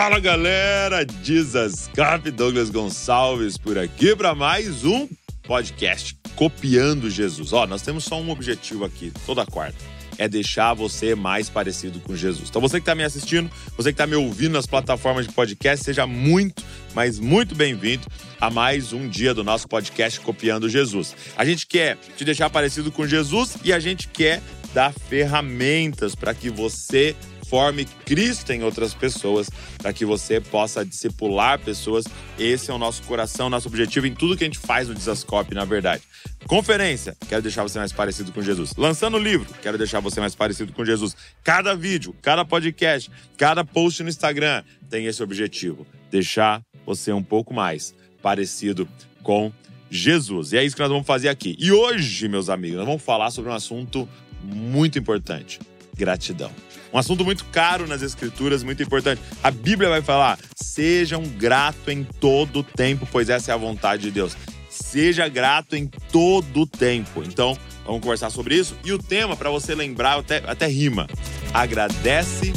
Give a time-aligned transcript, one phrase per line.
[0.00, 5.06] Fala galera, Dizascap, Douglas Gonçalves por aqui para mais um
[5.42, 7.52] podcast Copiando Jesus.
[7.52, 9.76] Ó, nós temos só um objetivo aqui, toda quarta,
[10.16, 12.48] é deixar você mais parecido com Jesus.
[12.48, 15.84] Então você que está me assistindo, você que está me ouvindo nas plataformas de podcast,
[15.84, 18.06] seja muito, mas muito bem-vindo
[18.40, 21.14] a mais um dia do nosso podcast Copiando Jesus.
[21.36, 24.40] A gente quer te deixar parecido com Jesus e a gente quer
[24.72, 27.14] dar ferramentas para que você
[27.50, 32.04] forme Cristo em outras pessoas, para que você possa discipular pessoas.
[32.38, 35.52] Esse é o nosso coração, nosso objetivo em tudo que a gente faz no Desascope,
[35.52, 36.04] na verdade.
[36.46, 38.74] Conferência, quero deixar você mais parecido com Jesus.
[38.76, 41.16] Lançando livro, quero deixar você mais parecido com Jesus.
[41.42, 47.52] Cada vídeo, cada podcast, cada post no Instagram tem esse objetivo: deixar você um pouco
[47.52, 47.92] mais
[48.22, 48.88] parecido
[49.24, 49.52] com
[49.90, 50.52] Jesus.
[50.52, 51.56] E é isso que nós vamos fazer aqui.
[51.58, 54.08] E hoje, meus amigos, nós vamos falar sobre um assunto
[54.42, 55.58] muito importante:
[56.00, 56.50] gratidão.
[56.92, 59.20] Um assunto muito caro nas escrituras, muito importante.
[59.42, 64.10] A Bíblia vai falar: sejam grato em todo tempo, pois essa é a vontade de
[64.10, 64.34] Deus.
[64.70, 67.22] Seja grato em todo tempo.
[67.22, 68.74] Então, vamos conversar sobre isso.
[68.82, 71.06] E o tema, para você lembrar, até, até rima:
[71.52, 72.52] agradece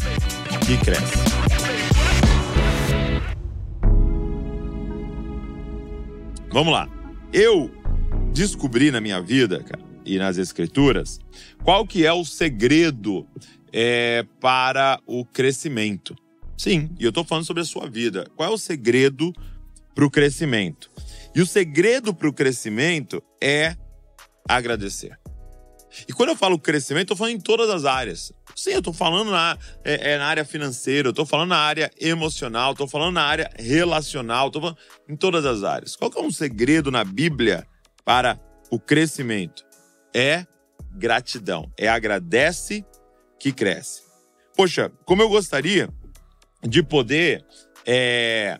[0.69, 1.33] e cresce.
[6.49, 6.87] Vamos lá.
[7.33, 7.69] Eu
[8.31, 11.19] descobri na minha vida, cara, e nas escrituras,
[11.63, 13.27] qual que é o segredo
[13.73, 16.15] é, para o crescimento.
[16.55, 18.27] Sim, e eu estou falando sobre a sua vida.
[18.35, 19.33] Qual é o segredo
[19.95, 20.91] para o crescimento?
[21.35, 23.75] E o segredo para o crescimento é
[24.47, 25.17] agradecer.
[26.07, 28.31] E quando eu falo crescimento, eu falando em todas as áreas.
[28.55, 31.91] Sim, eu estou falando na, é, é, na área financeira, eu estou falando na área
[31.99, 34.77] emocional, estou falando na área relacional, estou falando
[35.09, 35.95] em todas as áreas.
[35.95, 37.67] Qual que é um segredo na Bíblia
[38.05, 38.39] para
[38.71, 39.63] o crescimento?
[40.13, 40.45] É
[40.91, 41.71] gratidão.
[41.77, 42.85] É agradece
[43.39, 44.03] que cresce.
[44.55, 45.89] Poxa, como eu gostaria
[46.61, 47.45] de poder
[47.85, 48.59] é,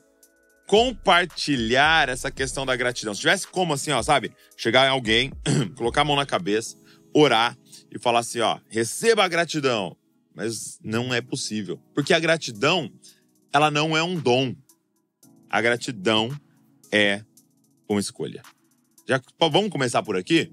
[0.67, 3.13] compartilhar essa questão da gratidão.
[3.13, 4.31] Se tivesse como assim, ó, sabe?
[4.57, 5.31] Chegar em alguém,
[5.77, 6.77] colocar a mão na cabeça,
[7.13, 7.57] orar
[7.91, 9.95] e falar assim, ó, receba a gratidão.
[10.35, 11.79] Mas não é possível.
[11.93, 12.91] Porque a gratidão,
[13.53, 14.55] ela não é um dom.
[15.47, 16.35] A gratidão
[16.91, 17.23] é
[17.87, 18.41] uma escolha.
[19.07, 20.51] Já vamos começar por aqui?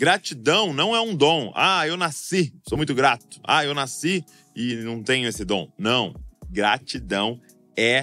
[0.00, 1.52] Gratidão não é um dom.
[1.54, 3.38] Ah, eu nasci, sou muito grato.
[3.44, 4.24] Ah, eu nasci
[4.56, 5.70] e não tenho esse dom.
[5.76, 6.14] Não.
[6.48, 7.38] Gratidão
[7.76, 8.02] é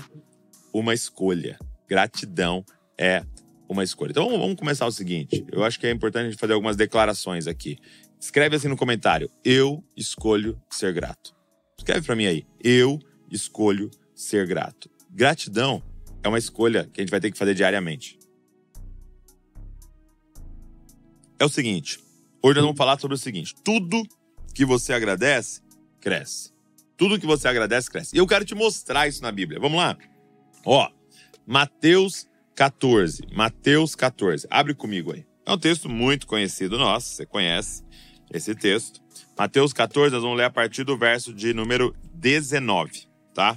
[0.71, 1.57] uma escolha.
[1.89, 2.63] Gratidão
[2.99, 3.23] é
[3.67, 4.11] uma escolha.
[4.11, 5.43] Então vamos começar o seguinte.
[5.51, 7.79] Eu acho que é importante a gente fazer algumas declarações aqui.
[8.21, 11.35] Escreve assim no comentário: Eu escolho ser grato.
[11.79, 12.99] Escreve para mim aí: Eu
[13.31, 14.87] escolho ser grato.
[15.09, 15.81] Gratidão
[16.21, 18.19] é uma escolha que a gente vai ter que fazer diariamente.
[21.39, 21.99] É o seguinte:
[22.41, 24.03] hoje nós vamos falar sobre o seguinte: tudo
[24.53, 25.61] que você agradece,
[25.99, 26.51] cresce.
[26.95, 28.15] Tudo que você agradece, cresce.
[28.15, 29.59] E eu quero te mostrar isso na Bíblia.
[29.59, 29.95] Vamos lá?
[30.65, 30.89] Ó,
[31.45, 33.23] Mateus 14.
[33.33, 34.47] Mateus 14.
[34.49, 35.25] Abre comigo aí.
[35.45, 37.83] É um texto muito conhecido nosso, você conhece
[38.33, 38.99] esse texto.
[39.37, 43.55] Mateus 14, nós vamos ler a partir do verso de número 19, tá?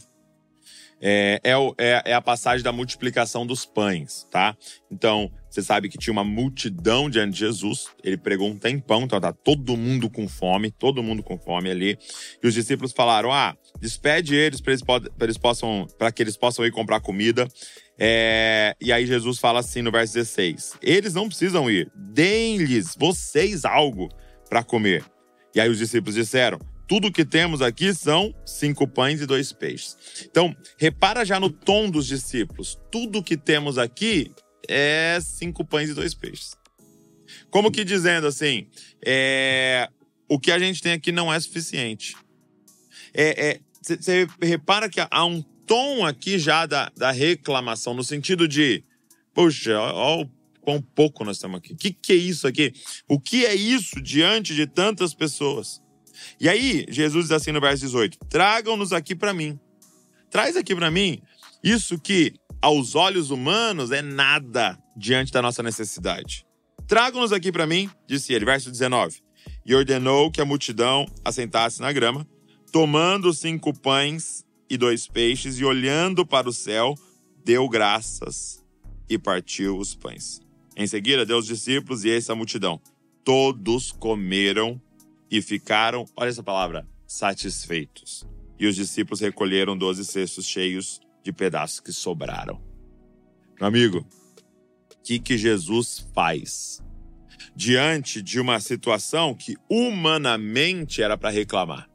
[1.00, 4.56] é, é, é, é, a passagem da multiplicação dos pães, tá?
[4.90, 9.20] Então, você sabe que tinha uma multidão diante de Jesus, ele pregou um tempão, então
[9.20, 11.98] tá todo mundo com fome, todo mundo com fome ali.
[12.42, 14.84] E os discípulos falaram: ah, despede eles para eles,
[15.20, 17.48] eles, possam, para que eles possam ir comprar comida.
[17.98, 23.64] É, e aí Jesus fala assim no verso 16: Eles não precisam ir, deem-lhes vocês
[23.64, 24.08] algo
[24.48, 25.04] para comer.
[25.52, 26.60] E aí os discípulos disseram:
[26.90, 29.96] tudo que temos aqui são cinco pães e dois peixes.
[30.28, 32.76] Então, repara já no tom dos discípulos.
[32.90, 34.32] Tudo que temos aqui
[34.70, 36.56] é cinco pães e dois peixes.
[37.50, 38.68] Como que dizendo assim,
[39.04, 39.88] é,
[40.28, 42.16] o que a gente tem aqui não é suficiente.
[43.82, 48.84] Você é, repara que há um tom aqui já da, da reclamação, no sentido de,
[49.34, 50.30] poxa, olha o
[50.60, 51.72] quão pouco nós estamos aqui.
[51.72, 52.72] O que, que é isso aqui?
[53.08, 55.80] O que é isso diante de tantas pessoas?
[56.38, 59.58] E aí, Jesus diz assim no verso 18: Tragam-nos aqui para mim.
[60.30, 61.20] Traz aqui para mim
[61.62, 66.46] isso que aos olhos humanos é nada diante da nossa necessidade.
[66.86, 69.22] Tragam-nos aqui para mim, disse ele, verso 19.
[69.64, 72.26] E ordenou que a multidão assentasse na grama,
[72.72, 76.94] tomando cinco pães e dois peixes, e olhando para o céu,
[77.44, 78.64] deu graças
[79.08, 80.40] e partiu os pães.
[80.76, 82.80] Em seguida, deu os discípulos e essa multidão.
[83.24, 84.80] Todos comeram
[85.30, 88.26] e ficaram, olha essa palavra, satisfeitos.
[88.58, 92.60] E os discípulos recolheram doze cestos cheios de pedaços que sobraram.
[93.58, 96.82] Meu amigo, o que, que Jesus faz?
[97.54, 101.90] Diante de uma situação que humanamente era para reclamar.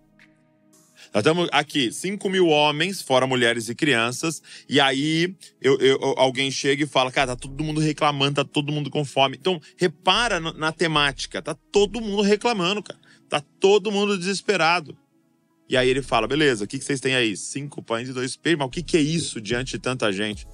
[1.13, 6.51] Nós estamos aqui, 5 mil homens, fora mulheres e crianças, e aí eu, eu, alguém
[6.51, 9.37] chega e fala, cara, tá todo mundo reclamando, tá todo mundo com fome.
[9.39, 12.99] Então, repara na temática, tá todo mundo reclamando, cara.
[13.29, 14.97] Tá todo mundo desesperado.
[15.67, 17.35] E aí ele fala, beleza, o que, que vocês têm aí?
[17.35, 20.47] Cinco pães e dois peixes, mas o que, que é isso diante de tanta gente?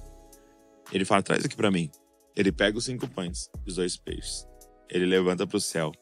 [0.90, 1.90] Ele fala, traz aqui para mim.
[2.34, 4.46] Ele pega os cinco pães e os dois peixes.
[4.88, 5.92] Ele levanta para o céu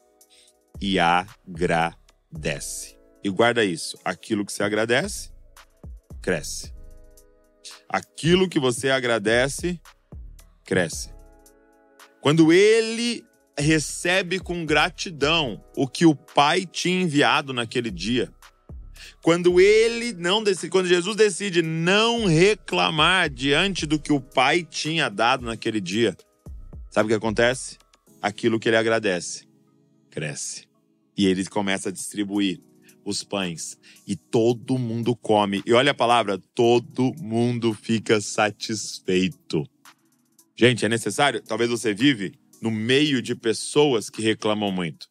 [0.79, 2.97] e agradece.
[3.23, 5.31] E guarda isso: aquilo que você agradece,
[6.21, 6.73] cresce.
[7.87, 9.79] Aquilo que você agradece,
[10.63, 11.13] cresce.
[12.21, 13.25] Quando ele
[13.57, 18.31] recebe com gratidão o que o Pai tinha enviado naquele dia,
[19.21, 25.09] quando ele não decide, quando Jesus decide não reclamar diante do que o Pai tinha
[25.09, 26.17] dado naquele dia,
[26.89, 27.77] sabe o que acontece?
[28.21, 29.47] Aquilo que ele agradece
[30.09, 30.67] cresce.
[31.17, 32.61] E ele começa a distribuir
[33.03, 35.63] os pães e todo mundo come.
[35.65, 39.63] E olha a palavra, todo mundo fica satisfeito.
[40.55, 41.41] Gente, é necessário?
[41.41, 45.07] Talvez você vive no meio de pessoas que reclamam muito.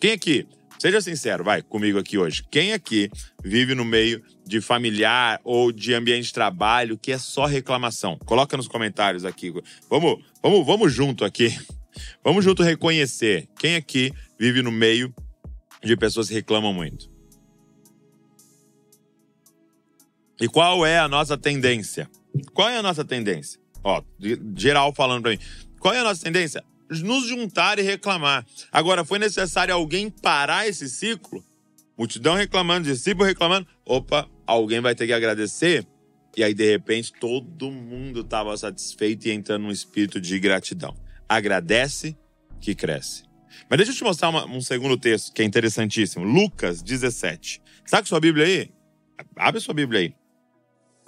[0.00, 0.46] Quem aqui,
[0.84, 2.44] seja sincero, vai comigo aqui hoje.
[2.50, 3.10] Quem aqui
[3.42, 8.18] vive no meio de familiar ou de ambiente de trabalho que é só reclamação?
[8.26, 9.50] Coloca nos comentários aqui.
[9.88, 11.58] Vamos, vamos, vamos junto aqui.
[12.24, 15.14] Vamos junto reconhecer quem aqui vive no meio
[15.80, 17.08] de pessoas que reclamam muito.
[20.40, 22.10] E qual é a nossa tendência?
[22.52, 23.60] Qual é a nossa tendência?
[23.84, 24.02] Ó,
[24.56, 25.38] geral falando para mim.
[25.78, 26.64] Qual é a nossa tendência?
[26.90, 28.46] Nos juntar e reclamar.
[28.70, 31.44] Agora, foi necessário alguém parar esse ciclo?
[31.96, 33.66] Multidão reclamando, discípulo reclamando.
[33.84, 35.86] Opa, alguém vai ter que agradecer?
[36.36, 40.96] E aí, de repente, todo mundo estava satisfeito e entrando num espírito de gratidão.
[41.28, 42.16] Agradece
[42.60, 43.22] que cresce.
[43.70, 46.24] Mas deixa eu te mostrar uma, um segundo texto que é interessantíssimo.
[46.24, 47.62] Lucas 17.
[47.84, 48.70] Está com sua Bíblia aí?
[49.36, 50.14] Abre sua Bíblia aí.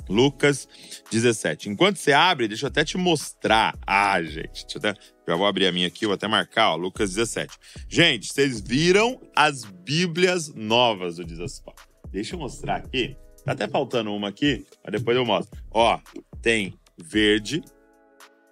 [0.09, 0.69] Lucas
[1.11, 1.69] 17.
[1.69, 3.77] Enquanto você abre, deixa eu até te mostrar.
[3.85, 4.95] Ah, gente, deixa eu até,
[5.27, 7.59] já vou abrir a minha aqui, vou até marcar, ó, Lucas 17.
[7.89, 11.83] Gente, vocês viram as Bíblias novas do Desascope.
[12.11, 13.17] Deixa eu mostrar aqui.
[13.45, 15.61] Tá até faltando uma aqui, mas depois eu mostro.
[15.71, 16.01] Ó,
[16.41, 17.63] tem verde.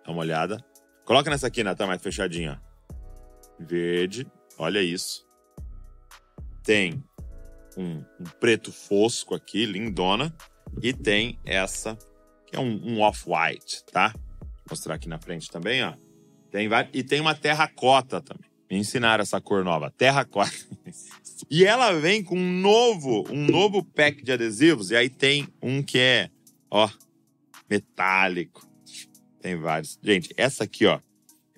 [0.05, 0.65] Dá uma olhada.
[1.05, 2.61] Coloca nessa aqui, Natan, mais fechadinha.
[3.59, 4.27] Verde.
[4.59, 5.25] Olha isso.
[6.63, 7.03] Tem
[7.77, 10.35] um, um preto fosco aqui, lindona.
[10.83, 11.97] E tem essa,
[12.47, 14.13] que é um, um off-white, tá?
[14.41, 15.95] Vou mostrar aqui na frente também, ó.
[16.55, 18.49] Tem, e tem uma terracota também.
[18.71, 20.53] Me ensinaram essa cor nova, terracota.
[21.51, 24.93] e ela vem com um novo, um novo pack de adesivos.
[24.93, 26.31] E aí tem um que é,
[26.71, 26.89] ó,
[27.69, 28.65] metálico.
[29.41, 29.99] Tem vários.
[30.01, 31.01] Gente, essa aqui, ó,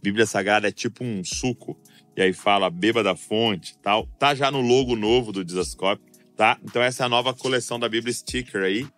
[0.03, 1.79] Bíblia Sagrada é tipo um suco.
[2.17, 4.07] E aí fala beba da fonte tal.
[4.19, 6.59] Tá já no logo novo do Dizascope, tá?
[6.65, 8.89] Então essa é a nova coleção da Bíblia Sticker aí.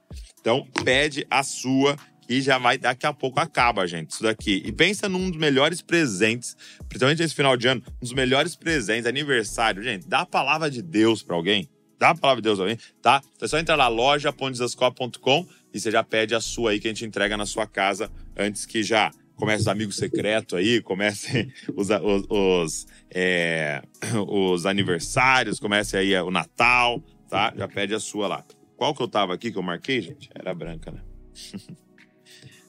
[0.41, 1.97] Então, pede a sua
[2.29, 4.63] e já vai, daqui a pouco acaba, gente, isso daqui.
[4.65, 6.55] E pensa num dos melhores presentes,
[6.89, 9.83] principalmente esse final de ano, um dos melhores presentes, aniversário.
[9.83, 11.69] Gente, dá a palavra de Deus para alguém.
[11.99, 13.23] Dá a palavra de Deus pra alguém, tá?
[13.35, 16.91] Então é só entrar lá, loja.desascope.com e você já pede a sua aí que a
[16.91, 21.89] gente entrega na sua casa antes que já comece os amigos secretos aí, comece os,
[21.91, 23.83] os, os, é,
[24.29, 27.55] os aniversários, comece aí o Natal, tá?
[27.57, 28.45] Já pede a sua lá.
[28.77, 30.29] Qual que eu tava aqui que eu marquei, gente?
[30.35, 31.01] Era branca, né?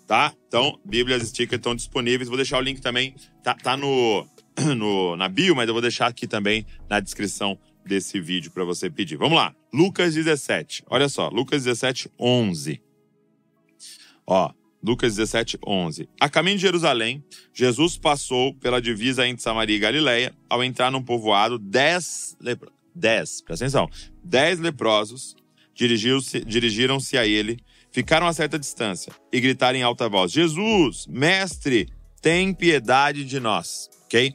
[0.09, 0.33] tá?
[0.47, 2.27] Então, Bíblias stickers estão disponíveis.
[2.27, 3.13] Vou deixar o link também.
[3.43, 4.25] Tá, tá no,
[4.75, 8.89] no, na bio, mas eu vou deixar aqui também na descrição desse vídeo para você
[8.89, 9.17] pedir.
[9.17, 9.55] Vamos lá.
[9.71, 10.83] Lucas 17.
[10.89, 11.29] Olha só.
[11.29, 12.81] Lucas 17, 11.
[14.25, 14.51] Ó.
[14.81, 16.09] Lucas 17, 11.
[16.19, 17.23] A caminho de Jerusalém,
[17.53, 20.33] Jesus passou pela divisa entre Samaria e Galiléia.
[20.49, 22.71] Ao entrar num povoado, dez, lepro...
[22.95, 23.87] dez, presta atenção,
[24.23, 25.35] dez leprosos
[26.45, 27.57] dirigiram-se a ele,
[27.91, 31.87] ficaram a certa distância e gritaram em alta voz: Jesus, mestre,
[32.21, 33.89] tem piedade de nós.
[34.05, 34.33] Ok?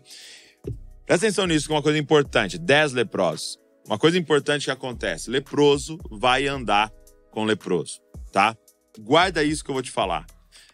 [1.06, 3.58] Presta atenção nisso, que é uma coisa importante: dez leprosos.
[3.86, 6.90] Uma coisa importante que acontece: leproso vai andar
[7.30, 8.00] com leproso,
[8.32, 8.56] tá?
[8.98, 10.26] Guarda isso que eu vou te falar.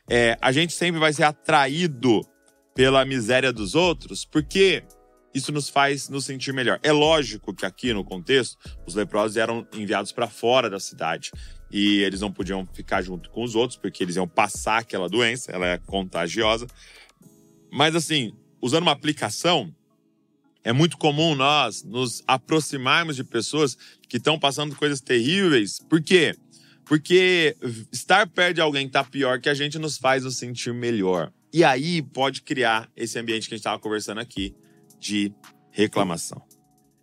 [0.09, 2.21] É, a gente sempre vai ser atraído
[2.75, 4.85] pela miséria dos outros, porque
[5.35, 6.79] isso nos faz nos sentir melhor.
[6.83, 11.31] É lógico que aqui no contexto, os leprosos eram enviados para fora da cidade
[11.71, 15.53] e eles não podiam ficar junto com os outros porque eles iam passar aquela doença,
[15.53, 16.67] ela é contagiosa.
[17.73, 19.75] Mas assim, usando uma aplicação,
[20.63, 23.77] é muito comum nós nos aproximarmos de pessoas
[24.09, 25.79] que estão passando coisas terríveis.
[25.89, 26.35] Por quê?
[26.85, 27.57] Porque
[27.93, 31.33] estar perto de alguém que está pior que a gente nos faz nos sentir melhor.
[31.53, 34.55] E aí pode criar esse ambiente que a gente estava conversando aqui,
[34.99, 35.33] de
[35.71, 36.50] reclamação.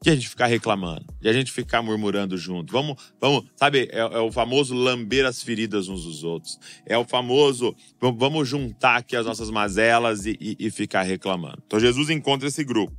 [0.02, 2.72] De a gente ficar reclamando, de a gente ficar murmurando junto.
[2.72, 6.60] Vamos, vamos, sabe, é, é, o famoso lamber as feridas uns dos outros.
[6.86, 11.64] É o famoso, vamos juntar aqui as nossas mazelas e, e, e ficar reclamando.
[11.66, 12.96] Então Jesus encontra esse grupo.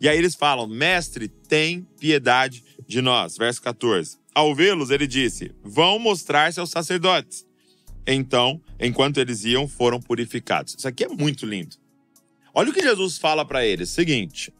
[0.00, 3.36] E aí eles falam: Mestre, tem piedade de nós.
[3.36, 4.18] Verso 14.
[4.34, 7.46] Ao vê-los, ele disse: Vão mostrar-se aos sacerdotes.
[8.06, 10.74] Então, enquanto eles iam, foram purificados.
[10.76, 11.76] Isso aqui é muito lindo.
[12.52, 14.52] Olha o que Jesus fala para eles: seguinte,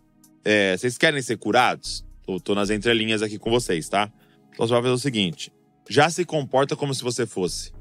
[0.44, 2.04] é, vocês querem ser curados?
[2.25, 4.11] Tô, tô, nas entrelinhas aqui com vocês, tá?
[4.52, 5.52] Então você vai fazer o seguinte:
[5.88, 7.73] já se comporta como se você fosse.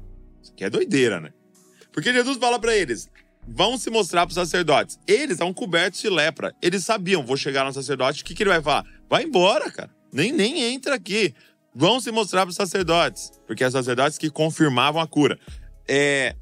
[0.42, 1.32] Isso aqui é doideira, né?
[1.92, 3.08] Porque Jesus fala para eles:
[3.46, 4.98] vão se mostrar para os sacerdotes.
[5.06, 6.54] Eles estão cobertos de lepra.
[6.60, 8.84] Eles sabiam, vou chegar no sacerdote, o que, que ele vai falar?
[9.08, 9.90] Vai embora, cara.
[10.12, 11.34] Nem, nem entra aqui.
[11.74, 15.38] Vão se mostrar para os sacerdotes, porque é os sacerdotes que confirmavam a cura.
[15.86, 16.34] É,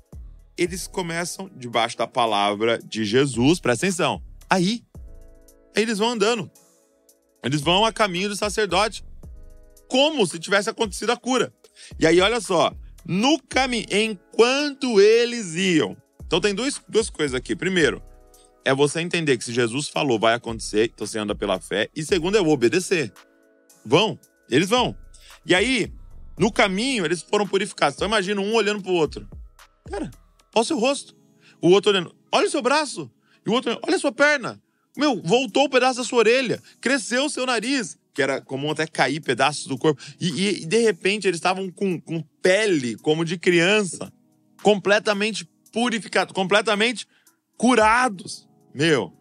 [0.57, 4.23] eles começam debaixo da palavra de Jesus, presta atenção.
[4.49, 4.83] Aí
[5.83, 6.51] eles vão andando.
[7.43, 9.05] Eles vão a caminho do sacerdote,
[9.89, 11.53] como se tivesse acontecido a cura.
[11.99, 12.73] E aí, olha só,
[13.07, 17.57] no caminho, enquanto eles iam, então tem duas, duas coisas aqui.
[17.57, 18.03] Primeiro,
[18.65, 21.89] é você entender que se Jesus falou vai acontecer, então você anda pela fé.
[21.97, 23.11] E segundo, é obedecer.
[23.85, 24.19] Vão,
[24.51, 24.95] eles vão.
[25.47, 25.91] E aí,
[26.39, 27.97] no caminho, eles foram purificados.
[27.97, 29.27] Então imagina um olhando pro outro.
[29.91, 30.11] Cara,
[30.55, 31.17] olha o seu rosto.
[31.63, 33.11] O outro olhando, olha o seu braço.
[33.45, 34.63] E o outro, olha a sua perna.
[34.99, 36.61] Meu, voltou o um pedaço da sua orelha.
[36.81, 37.97] Cresceu o seu nariz.
[38.13, 40.03] Que era comum até cair pedaços do corpo.
[40.21, 44.13] E, e, de repente eles estavam com, com pele como de criança.
[44.61, 47.07] Completamente purificados, completamente
[47.57, 48.49] curados.
[48.75, 49.13] Meu,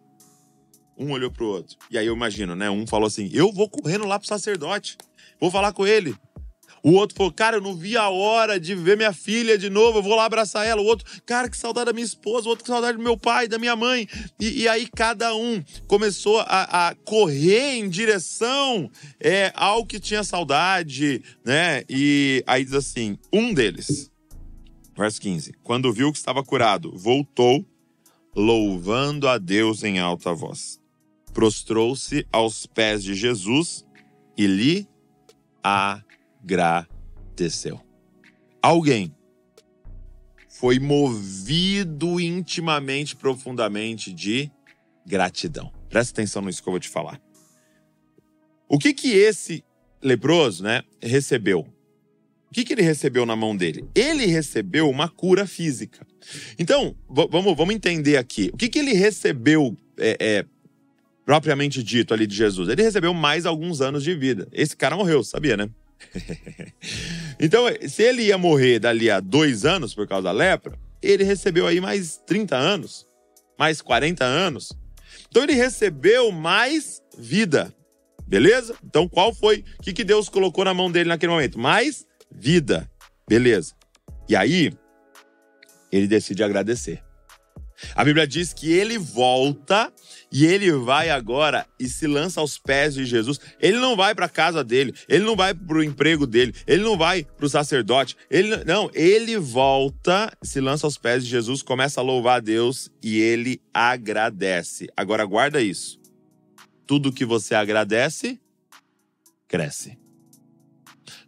[0.98, 1.78] um olhou pro outro.
[1.92, 2.72] E aí eu imagino, né?
[2.72, 4.98] Um falou assim: Eu vou correndo lá pro sacerdote,
[5.40, 6.16] vou falar com ele.
[6.88, 9.98] O outro falou, cara, eu não vi a hora de ver minha filha de novo,
[9.98, 10.82] eu vou lá abraçar ela.
[10.82, 12.48] O outro, cara, que saudade da minha esposa.
[12.48, 14.08] O outro, que saudade do meu pai, da minha mãe.
[14.40, 18.90] E, e aí cada um começou a, a correr em direção
[19.20, 21.84] é, ao que tinha saudade, né?
[21.90, 24.10] E aí diz assim: um deles,
[24.98, 27.66] Verso 15: Quando viu que estava curado, voltou,
[28.34, 30.80] louvando a Deus em alta voz.
[31.34, 33.86] Prostrou-se aos pés de Jesus
[34.38, 34.88] e lhe
[35.62, 36.07] agradeceu.
[38.62, 39.16] Alguém
[40.50, 44.52] foi movido intimamente, profundamente de
[45.06, 45.72] gratidão.
[45.90, 47.22] Presta atenção nisso que eu vou te falar.
[48.68, 49.64] O que que esse
[50.02, 51.68] leproso, né, recebeu?
[52.50, 53.86] O que, que ele recebeu na mão dele?
[53.94, 56.08] Ele recebeu uma cura física.
[56.58, 58.50] Então, vamos, vamos entender aqui.
[58.54, 60.46] O que, que ele recebeu é, é,
[61.26, 62.70] propriamente dito ali de Jesus?
[62.70, 64.48] Ele recebeu mais alguns anos de vida.
[64.52, 65.70] Esse cara morreu, sabia, né?
[67.40, 71.68] então, se ele ia morrer dali a dois anos por causa da lepra, ele recebeu
[71.68, 73.06] aí mais 30 anos,
[73.58, 74.74] mais 40 anos.
[75.30, 77.74] Então, ele recebeu mais vida.
[78.26, 78.76] Beleza?
[78.84, 79.64] Então, qual foi?
[79.80, 81.58] O que, que Deus colocou na mão dele naquele momento?
[81.58, 82.90] Mais vida.
[83.28, 83.74] Beleza.
[84.28, 84.74] E aí,
[85.92, 87.07] ele decide agradecer.
[87.96, 89.92] A Bíblia diz que ele volta
[90.32, 93.40] e ele vai agora e se lança aos pés de Jesus.
[93.60, 96.84] Ele não vai para a casa dele, ele não vai para o emprego dele, ele
[96.84, 98.16] não vai para o sacerdote.
[98.30, 102.90] Ele não, ele volta, se lança aos pés de Jesus, começa a louvar a Deus
[103.04, 104.88] e ele agradece.
[104.96, 106.00] Agora guarda isso.
[106.86, 108.40] Tudo que você agradece
[109.48, 109.98] cresce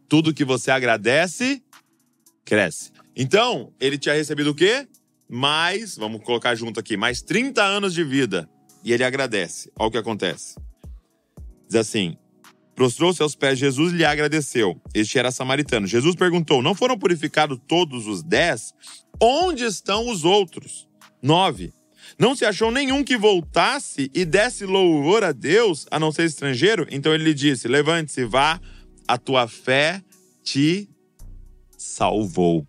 [0.09, 1.63] tudo que você agradece,
[2.43, 2.91] cresce.
[3.15, 4.87] Então, ele tinha recebido o quê?
[5.29, 8.50] Mais, vamos colocar junto aqui, mais 30 anos de vida.
[8.83, 9.71] E ele agradece.
[9.77, 10.55] Olha o que acontece.
[11.67, 12.17] Diz assim:
[12.79, 14.81] prostrou-se aos pés de Jesus e lhe agradeceu.
[14.93, 15.86] Este era samaritano.
[15.86, 18.74] Jesus perguntou: Não foram purificados todos os dez?
[19.21, 20.88] Onde estão os outros?
[21.21, 21.74] Nove.
[22.17, 26.88] Não se achou nenhum que voltasse e desse louvor a Deus, a não ser estrangeiro?
[26.89, 28.62] Então ele lhe disse: Levante-se, vá
[29.05, 30.01] a tua fé
[30.41, 30.89] te
[31.77, 32.65] salvou.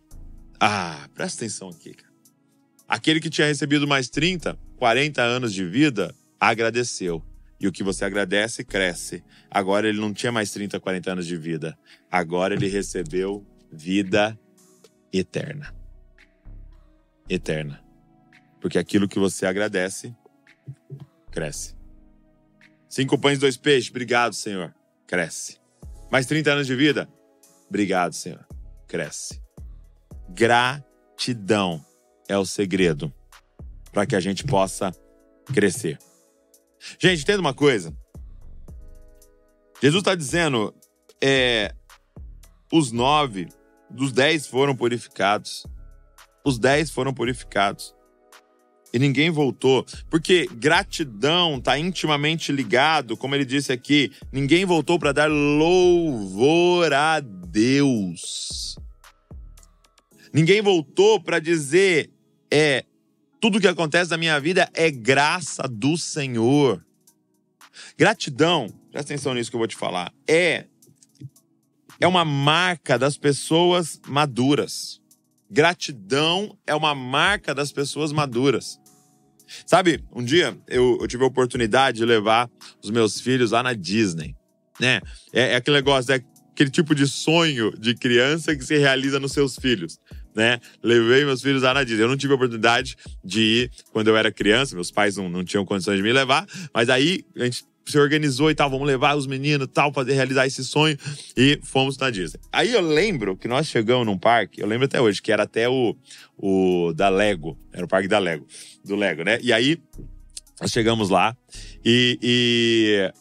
[0.58, 2.09] Ah, presta atenção aqui, cara.
[2.90, 7.24] Aquele que tinha recebido mais 30, 40 anos de vida, agradeceu.
[7.60, 9.22] E o que você agradece, cresce.
[9.48, 11.78] Agora ele não tinha mais 30, 40 anos de vida.
[12.10, 14.36] Agora ele recebeu vida
[15.12, 15.72] eterna.
[17.28, 17.80] Eterna.
[18.60, 20.12] Porque aquilo que você agradece,
[21.30, 21.76] cresce.
[22.88, 23.90] Cinco pães, dois peixes.
[23.90, 24.74] Obrigado, Senhor.
[25.06, 25.60] Cresce.
[26.10, 27.08] Mais 30 anos de vida?
[27.68, 28.44] Obrigado, Senhor.
[28.88, 29.40] Cresce.
[30.28, 31.88] Gratidão
[32.30, 33.12] é o segredo
[33.92, 34.92] para que a gente possa
[35.52, 35.98] crescer.
[36.98, 37.92] Gente, entenda uma coisa.
[39.82, 40.72] Jesus está dizendo:
[41.20, 41.74] é,
[42.72, 43.48] os nove
[43.90, 45.66] dos dez foram purificados.
[46.44, 47.94] Os dez foram purificados.
[48.92, 49.84] e ninguém voltou.
[50.08, 57.20] Porque gratidão está intimamente ligado, como ele disse aqui, ninguém voltou para dar louvor a
[57.20, 58.76] Deus.
[60.32, 62.10] Ninguém voltou para dizer
[62.50, 62.84] é
[63.40, 66.84] tudo que acontece na minha vida é graça do Senhor.
[67.96, 70.66] Gratidão, presta atenção nisso que eu vou te falar, é
[72.00, 75.00] é uma marca das pessoas maduras.
[75.50, 78.80] Gratidão é uma marca das pessoas maduras.
[79.66, 82.48] Sabe, um dia eu, eu, tive a oportunidade de levar
[82.82, 84.34] os meus filhos lá na Disney.
[84.78, 85.00] Né?
[85.32, 89.32] É, é aquele negócio, é aquele tipo de sonho de criança que se realiza nos
[89.32, 89.98] seus filhos.
[90.40, 90.58] Né?
[90.82, 92.02] Levei meus filhos na Disney.
[92.02, 95.44] Eu não tive a oportunidade de ir quando eu era criança, meus pais não, não
[95.44, 99.14] tinham condições de me levar, mas aí a gente se organizou e tal, vamos levar
[99.16, 100.96] os meninos tal, fazer realizar esse sonho.
[101.36, 102.40] E fomos na Disney.
[102.50, 105.68] Aí eu lembro que nós chegamos num parque, eu lembro até hoje, que era até
[105.68, 105.94] o,
[106.38, 107.58] o da Lego.
[107.70, 108.46] Era o parque da Lego,
[108.82, 109.38] do Lego, né?
[109.42, 109.78] E aí
[110.58, 111.36] nós chegamos lá
[111.84, 113.12] e, e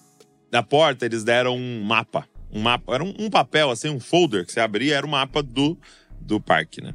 [0.50, 2.26] na porta eles deram um mapa.
[2.50, 5.12] Um mapa, era um, um papel, assim, um folder que você abria, era o um
[5.12, 5.78] mapa do,
[6.22, 6.94] do parque, né?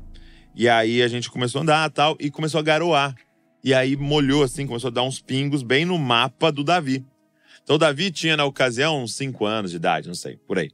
[0.55, 3.15] E aí a gente começou a andar tal, e começou a garoar.
[3.63, 7.05] E aí molhou, assim, começou a dar uns pingos bem no mapa do Davi.
[7.63, 10.71] Então, o Davi tinha, na ocasião, uns 5 anos de idade, não sei, por aí.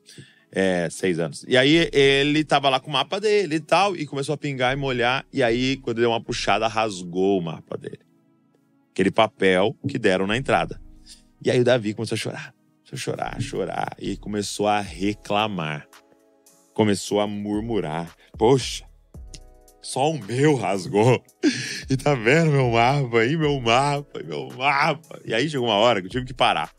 [0.52, 1.44] É, seis anos.
[1.46, 4.72] E aí ele tava lá com o mapa dele e tal, e começou a pingar
[4.72, 5.24] e molhar.
[5.32, 8.00] E aí, quando deu uma puxada, rasgou o mapa dele.
[8.90, 10.80] Aquele papel que deram na entrada.
[11.44, 12.54] E aí o Davi começou a chorar.
[12.84, 13.96] Começou a chorar, chorar.
[14.00, 15.86] E começou a reclamar.
[16.74, 18.16] Começou a murmurar.
[18.36, 18.84] Poxa,
[19.82, 21.22] só o meu rasgou.
[21.88, 25.20] E tá vendo meu mapa aí, meu mapa, meu mapa.
[25.24, 26.72] E aí chegou uma hora que eu tive que parar.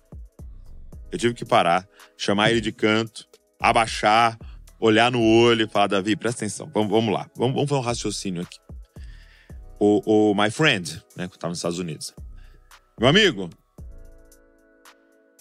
[1.12, 3.28] Eu tive que parar, chamar ele de canto,
[3.60, 4.38] abaixar,
[4.80, 7.86] olhar no olho e falar: Davi, presta atenção, vamos, vamos lá, vamos, vamos fazer um
[7.86, 8.60] raciocínio aqui.
[9.80, 12.14] O, o My Friend, né, que estava nos Estados Unidos.
[13.00, 13.50] Meu amigo,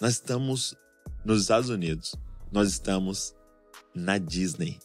[0.01, 0.75] nós estamos
[1.23, 2.15] nos Estados Unidos,
[2.51, 3.35] nós estamos
[3.93, 4.79] na Disney,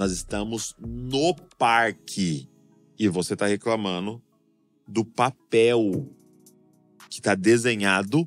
[0.00, 2.48] nós estamos no parque
[2.98, 4.22] e você está reclamando
[4.88, 6.08] do papel
[7.10, 8.26] que está desenhado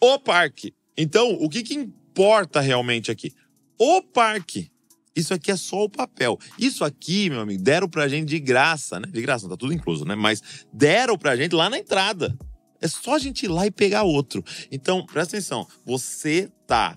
[0.00, 0.72] o parque.
[0.96, 3.32] Então, o que, que importa realmente aqui?
[3.76, 4.70] O parque.
[5.16, 6.38] Isso aqui é só o papel.
[6.56, 9.08] Isso aqui, meu amigo, deram pra gente de graça, né?
[9.10, 10.14] De graça, tá tudo incluso, né?
[10.14, 12.38] Mas deram pra gente lá na entrada.
[12.80, 14.44] É só a gente ir lá e pegar outro.
[14.70, 15.66] Então, presta atenção.
[15.84, 16.96] Você tá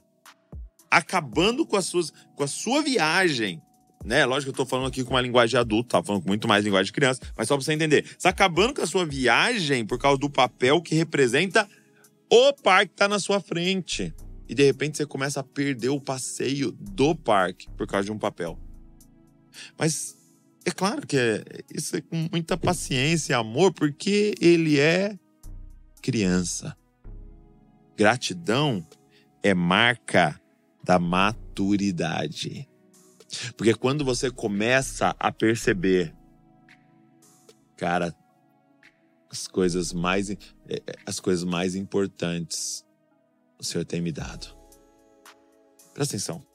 [0.92, 3.60] acabando com, as suas, com a sua viagem
[4.08, 4.26] né?
[4.26, 6.48] Lógico que eu tô falando aqui com uma linguagem de adulto, tá falando com muito
[6.48, 8.06] mais linguagem de criança, mas só pra você entender.
[8.06, 11.68] Você tá acabando com a sua viagem por causa do papel que representa
[12.32, 14.14] o parque que tá na sua frente.
[14.48, 18.18] E de repente você começa a perder o passeio do parque por causa de um
[18.18, 18.58] papel.
[19.78, 20.16] Mas
[20.66, 21.44] é claro que é,
[21.74, 25.20] isso é com muita paciência e amor, porque ele é
[26.02, 26.78] criança.
[27.98, 28.86] Gratidão
[29.44, 30.40] é marca
[30.82, 32.70] da maturidade.
[33.56, 36.16] Porque quando você começa a perceber,
[37.76, 38.16] cara,
[39.30, 40.38] as coisas mais é,
[40.70, 42.86] é, as coisas mais importantes
[43.60, 44.56] o Senhor tem me dado.
[45.94, 46.46] Presta atenção.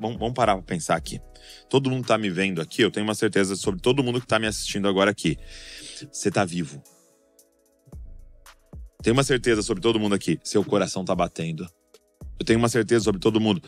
[0.00, 1.20] Vamos parar para pensar aqui.
[1.68, 4.38] Todo mundo está me vendo aqui, eu tenho uma certeza sobre todo mundo que está
[4.38, 5.36] me assistindo agora aqui.
[6.10, 6.82] Você está vivo.
[9.02, 10.40] Tenho uma certeza sobre todo mundo aqui.
[10.42, 11.68] Seu coração está batendo.
[12.38, 13.62] Eu tenho uma certeza sobre todo mundo.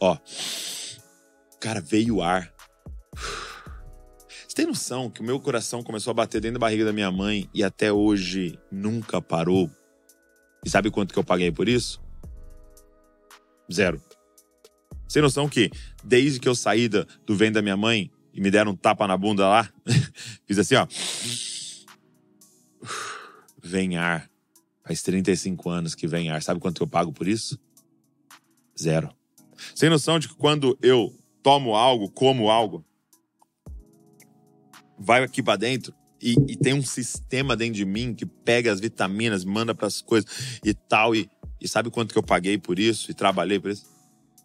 [0.00, 0.16] Ó,
[1.62, 2.52] Cara, veio ar.
[4.48, 7.10] Você tem noção que o meu coração começou a bater dentro da barriga da minha
[7.12, 9.70] mãe e até hoje nunca parou?
[10.66, 12.02] E sabe quanto que eu paguei por isso?
[13.72, 14.02] Zero.
[15.06, 15.70] Você tem noção que
[16.02, 19.16] desde que eu saí do, ventre da minha mãe e me deram um tapa na
[19.16, 19.72] bunda lá,
[20.44, 20.88] fiz assim, ó.
[23.62, 24.28] Vem ar.
[24.84, 26.42] Faz 35 anos que vem ar.
[26.42, 27.56] Sabe quanto que eu pago por isso?
[28.76, 29.14] Zero.
[29.76, 32.84] Sem noção de que quando eu tomo algo, como algo,
[34.98, 38.78] vai aqui para dentro e, e, tem um sistema dentro de mim que pega as
[38.78, 40.30] vitaminas, manda para as coisas
[40.64, 41.16] e tal.
[41.16, 41.28] E,
[41.60, 43.86] e sabe quanto que eu paguei por isso e trabalhei por isso?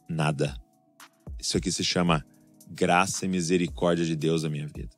[0.10, 0.60] Nada.
[1.40, 2.26] Isso aqui se chama
[2.68, 4.90] graça e misericórdia de Deus na minha vida.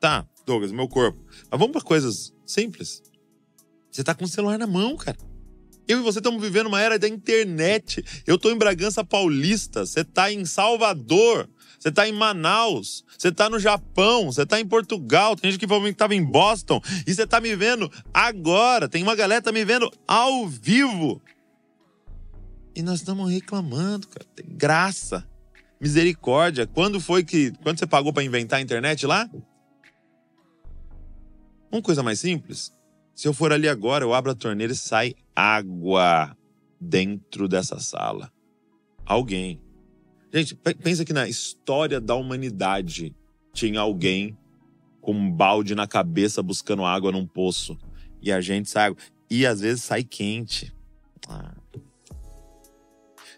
[0.00, 1.22] Tá, Douglas, meu corpo.
[1.50, 3.02] Mas vamos para coisas simples.
[3.90, 5.18] Você tá com o celular na mão, cara.
[5.86, 8.04] Eu e você estamos vivendo uma era da internet.
[8.26, 13.50] Eu estou em Bragança Paulista, você está em Salvador, você está em Manaus, você está
[13.50, 17.12] no Japão, você está em Portugal, tem gente que falou que estava em Boston, e
[17.12, 18.88] você está me vendo agora.
[18.88, 21.20] Tem uma galera que tá me vendo ao vivo.
[22.74, 24.26] E nós estamos reclamando, cara.
[24.46, 25.28] Graça,
[25.80, 26.66] misericórdia.
[26.66, 27.52] Quando foi que.
[27.62, 29.28] Quando você pagou para inventar a internet lá?
[31.70, 32.72] Uma coisa mais simples.
[33.22, 36.36] Se eu for ali agora, eu abro a torneira e sai água
[36.80, 38.32] dentro dessa sala.
[39.06, 39.62] Alguém.
[40.34, 43.14] Gente, pensa que na história da humanidade
[43.52, 44.36] tinha alguém
[45.00, 47.78] com um balde na cabeça buscando água num poço.
[48.20, 48.98] E a gente sai água.
[49.30, 50.74] E às vezes sai quente.
[51.28, 51.54] Ah.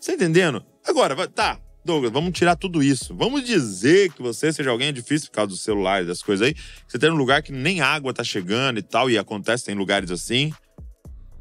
[0.02, 0.64] Tá entendendo?
[0.82, 3.14] Agora, tá, Douglas, vamos tirar tudo isso.
[3.14, 6.48] Vamos dizer que você seja alguém é difícil por causa do celular e das coisas
[6.48, 6.54] aí.
[6.88, 10.10] Você tem um lugar que nem água tá chegando e tal, e acontece, tem lugares
[10.10, 10.50] assim.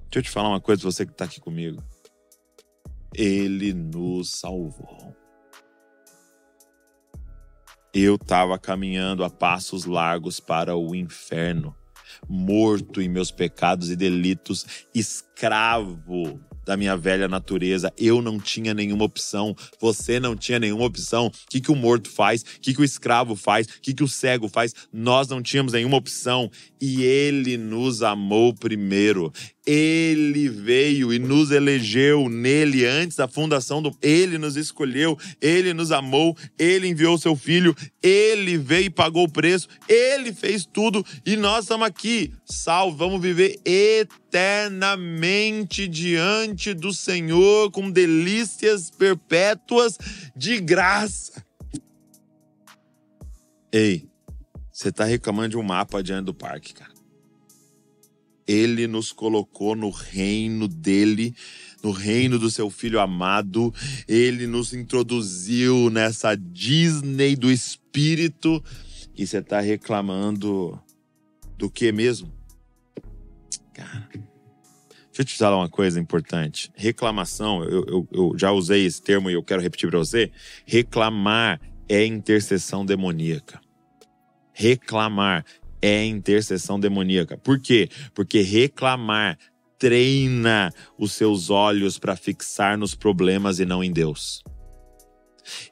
[0.03, 1.81] Deixa eu te falar uma coisa, você que tá aqui comigo.
[3.15, 5.15] Ele nos salvou.
[7.93, 11.73] Eu tava caminhando a passos largos para o inferno,
[12.27, 17.91] morto em meus pecados e delitos, escravo da minha velha natureza.
[17.97, 19.55] Eu não tinha nenhuma opção.
[19.79, 21.27] Você não tinha nenhuma opção.
[21.27, 22.41] O que, que o morto faz?
[22.41, 23.67] O que, que o escravo faz?
[23.67, 24.73] O que, que o cego faz?
[24.91, 26.49] Nós não tínhamos nenhuma opção.
[26.81, 29.31] E ele nos amou primeiro.
[29.65, 33.95] Ele veio e nos elegeu nele antes da fundação do.
[34.01, 39.31] Ele nos escolheu, ele nos amou, ele enviou seu filho, ele veio e pagou o
[39.31, 44.22] preço, ele fez tudo e nós estamos aqui, salvos, vamos viver eternamente
[45.89, 49.97] diante do Senhor com delícias perpétuas
[50.35, 51.45] de graça.
[53.71, 54.07] Ei,
[54.71, 56.91] você está reclamando de um mapa diante do parque, cara.
[58.47, 61.33] Ele nos colocou no reino dele,
[61.81, 63.73] no reino do seu filho amado.
[64.07, 68.63] Ele nos introduziu nessa Disney do espírito.
[69.15, 70.79] E você está reclamando
[71.57, 72.42] do que mesmo?
[73.73, 74.07] Cara.
[74.11, 76.71] Deixa eu te falar uma coisa importante.
[76.75, 80.31] Reclamação, eu, eu, eu já usei esse termo e eu quero repetir para você.
[80.65, 83.61] Reclamar é intercessão demoníaca.
[84.53, 85.45] Reclamar
[85.81, 87.37] é intercessão demoníaca.
[87.37, 87.89] Por quê?
[88.15, 89.37] Porque reclamar
[89.77, 94.43] treina os seus olhos para fixar nos problemas e não em Deus.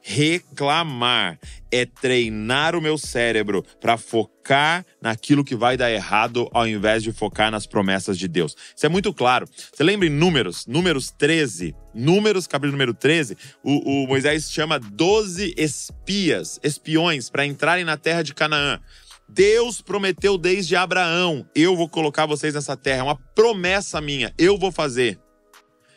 [0.02, 1.38] Reclamar
[1.70, 7.12] é treinar o meu cérebro para focar naquilo que vai dar errado ao invés de
[7.12, 8.54] focar nas promessas de Deus.
[8.76, 9.46] Isso é muito claro.
[9.72, 15.54] Você lembra em Números, Números 13, Números, capítulo número 13, o, o Moisés chama 12
[15.56, 18.80] espias, espiões, para entrarem na terra de Canaã.
[19.28, 23.00] Deus prometeu desde Abraão: eu vou colocar vocês nessa terra.
[23.00, 25.18] É uma promessa minha, eu vou fazer.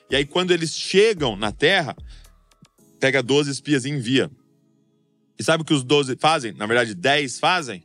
[0.10, 1.96] E aí, quando eles chegam na terra,
[3.00, 4.30] pega 12 espias e envia.
[5.38, 6.54] E sabe o que os 12 fazem?
[6.54, 7.84] Na verdade, 10 fazem?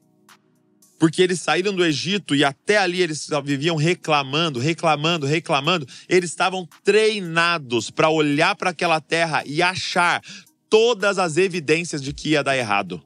[0.98, 5.86] Porque eles saíram do Egito e até ali eles viviam reclamando, reclamando, reclamando.
[6.08, 10.22] Eles estavam treinados para olhar para aquela terra e achar
[10.68, 13.02] todas as evidências de que ia dar errado.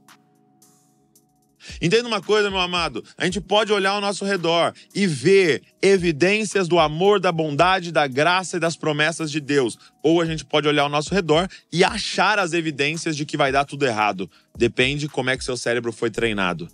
[1.80, 6.68] Entenda uma coisa, meu amado: a gente pode olhar ao nosso redor e ver evidências
[6.68, 9.78] do amor, da bondade, da graça e das promessas de Deus.
[10.02, 13.52] Ou a gente pode olhar ao nosso redor e achar as evidências de que vai
[13.52, 14.30] dar tudo errado.
[14.56, 16.68] Depende como é que seu cérebro foi treinado.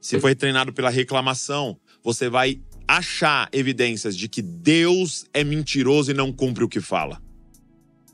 [0.00, 6.14] Se foi treinado pela reclamação, você vai achar evidências de que Deus é mentiroso e
[6.14, 7.22] não cumpre o que fala.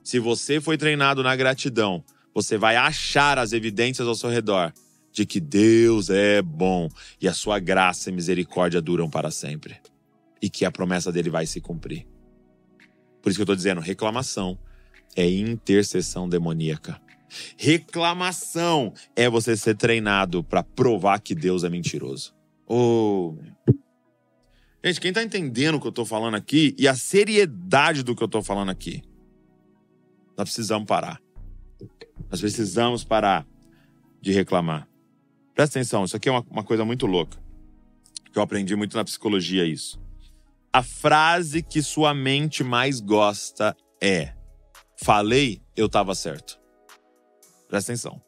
[0.05, 4.73] Se você foi treinado na gratidão, você vai achar as evidências ao seu redor
[5.19, 6.89] de que Deus é bom
[7.21, 9.77] e a sua graça e misericórdia duram para sempre
[10.41, 12.07] e que a promessa dele vai se cumprir.
[13.21, 14.57] Por isso que eu estou dizendo, reclamação
[15.17, 17.01] é intercessão demoníaca.
[17.57, 22.33] Reclamação é você ser treinado para provar que Deus é mentiroso.
[22.65, 23.37] Oh.
[24.85, 28.23] Gente, quem está entendendo o que eu estou falando aqui e a seriedade do que
[28.23, 29.03] eu estou falando aqui,
[30.37, 31.21] nós precisamos parar.
[32.31, 33.45] Nós precisamos parar
[34.21, 34.89] de reclamar.
[35.59, 37.37] Presta atenção, isso aqui é uma, uma coisa muito louca.
[38.33, 40.01] Que eu aprendi muito na psicologia isso.
[40.73, 44.35] A frase que sua mente mais gosta é:
[45.03, 46.61] Falei, eu estava certo.
[47.67, 48.23] Presta atenção.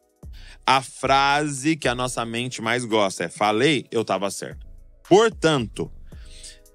[0.67, 4.67] A frase que a nossa mente mais gosta é: Falei, eu estava certo.
[5.07, 5.89] Portanto,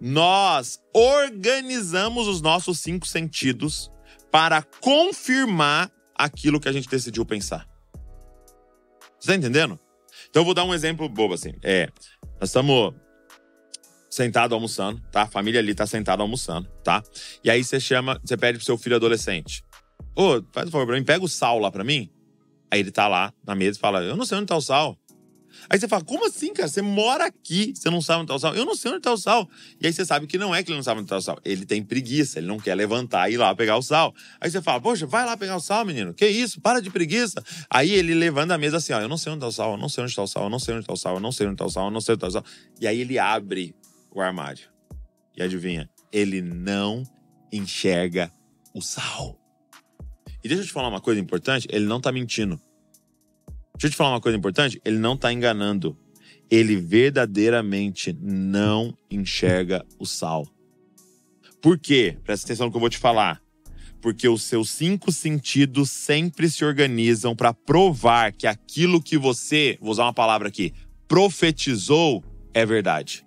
[0.00, 3.92] nós organizamos os nossos cinco sentidos
[4.32, 7.68] para confirmar aquilo que a gente decidiu pensar.
[9.20, 9.78] Você tá entendendo?
[10.37, 11.55] Então eu vou dar um exemplo bobo assim.
[11.62, 11.88] É,
[12.38, 12.92] nós estamos
[14.11, 15.22] sentado almoçando, tá?
[15.22, 17.03] A família ali tá sentada almoçando, tá?
[17.42, 19.64] E aí você chama, você pede pro seu filho adolescente:
[20.14, 22.11] Ô, oh, faz um favor pra mim, pega o sal lá pra mim.
[22.70, 24.99] Aí ele tá lá na mesa e fala: Eu não sei onde tá o sal.
[25.68, 26.68] Aí você fala, como assim, cara?
[26.68, 28.54] Você mora aqui, você não sabe onde está o sal?
[28.54, 29.48] Eu não sei onde está o sal.
[29.80, 31.38] E aí você sabe que não é que ele não sabe onde está o sal.
[31.44, 34.14] Ele tem preguiça, ele não quer levantar e ir lá pegar o sal.
[34.40, 36.14] Aí você fala, poxa, vai lá pegar o sal, menino.
[36.14, 36.60] Que isso?
[36.60, 37.42] Para de preguiça.
[37.70, 39.78] Aí ele levanta a mesa assim, ó, eu não sei onde está o sal, eu
[39.78, 41.32] não sei onde está o sal, eu não sei onde está o sal, eu não
[41.32, 42.44] sei onde está o sal, eu não sei onde está o sal.
[42.80, 43.74] E aí ele abre
[44.10, 44.68] o armário.
[45.36, 45.88] E adivinha?
[46.12, 47.02] Ele não
[47.52, 48.32] enxerga
[48.74, 49.38] o sal.
[50.42, 52.60] E deixa eu te falar uma coisa importante, ele não está mentindo.
[53.76, 55.96] Deixa eu te falar uma coisa importante: ele não está enganando.
[56.50, 60.46] Ele verdadeiramente não enxerga o sal.
[61.60, 62.16] Por quê?
[62.24, 63.42] Presta atenção no que eu vou te falar.
[64.00, 69.90] Porque os seus cinco sentidos sempre se organizam para provar que aquilo que você, vou
[69.90, 70.72] usar uma palavra aqui,
[71.08, 72.22] profetizou
[72.54, 73.26] é verdade.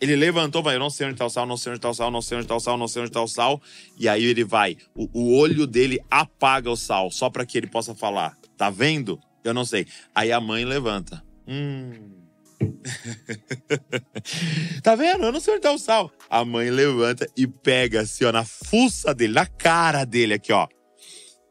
[0.00, 1.94] Ele levantou, vai, eu não sei onde está o sal, não sei onde está o
[1.94, 3.60] sal, não sei onde está o sal, não sei onde está o sal.
[3.98, 7.66] E aí ele vai, o, o olho dele apaga o sal, só para que ele
[7.66, 8.36] possa falar.
[8.56, 9.18] Tá vendo?
[9.44, 9.86] Eu não sei.
[10.14, 11.22] Aí a mãe levanta.
[11.46, 12.22] Hum.
[14.82, 15.24] tá vendo?
[15.24, 16.10] Eu não sei onde tá o sal.
[16.30, 20.68] A mãe levanta e pega assim, ó, na fuça dele, na cara dele, aqui, ó.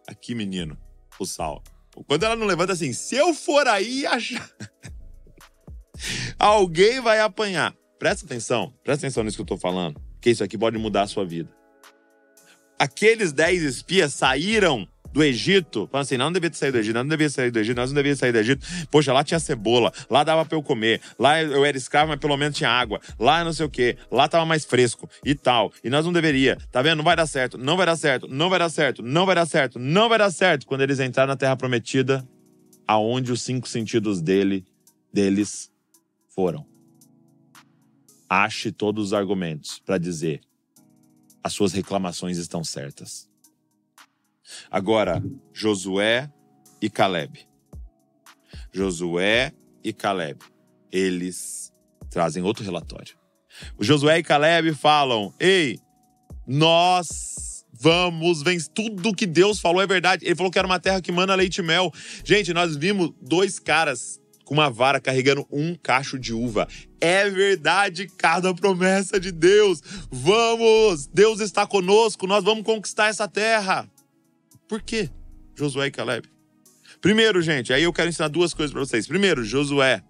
[0.08, 0.78] Aqui, menino,
[1.20, 1.64] o sal.
[2.08, 4.50] Quando ela não levanta assim, se eu for aí achar.
[6.40, 7.76] Alguém vai apanhar.
[8.00, 11.08] Presta atenção, presta atenção nisso que eu tô falando, porque isso aqui pode mudar a
[11.08, 11.52] sua vida.
[12.80, 17.08] Aqueles dez espias saíram do Egito, falando assim, não devia ter saído do Egito, não
[17.08, 18.66] devia sair do Egito, nós não devia sair do Egito.
[18.90, 22.38] Poxa, lá tinha cebola, lá dava para eu comer, lá eu era escravo, mas pelo
[22.38, 25.72] menos tinha água, lá não sei o quê, lá tava mais fresco e tal.
[25.84, 26.98] E nós não deveria, tá vendo?
[26.98, 29.46] Não vai dar certo, não vai dar certo, não vai dar certo, não vai dar
[29.46, 30.66] certo, não vai dar certo.
[30.66, 32.28] Quando eles entraram na Terra Prometida,
[32.88, 34.66] aonde os cinco sentidos dele,
[35.14, 35.72] deles
[36.30, 36.66] foram.
[38.30, 40.42] Ache todos os argumentos para dizer
[41.44, 43.31] as suas reclamações estão certas.
[44.70, 46.30] Agora, Josué
[46.82, 47.48] e Caleb.
[48.72, 50.40] Josué e Caleb.
[50.92, 51.72] Eles
[52.10, 53.16] trazem outro relatório.
[53.78, 55.80] O Josué e Caleb falam: Ei,
[56.48, 58.72] nós vamos vencer.
[58.74, 60.26] Tudo que Deus falou é verdade.
[60.26, 61.92] Ele falou que era uma terra que manda leite e mel.
[62.24, 66.68] Gente, nós vimos dois caras com uma vara carregando um cacho de uva.
[67.00, 69.82] É verdade cada promessa de Deus.
[70.12, 71.08] Vamos!
[71.08, 73.90] Deus está conosco, nós vamos conquistar essa terra.
[74.72, 75.10] Por quê?
[75.54, 76.30] Josué e Caleb.
[77.02, 79.06] Primeiro, gente, aí eu quero ensinar duas coisas para vocês.
[79.06, 80.02] Primeiro, Josué.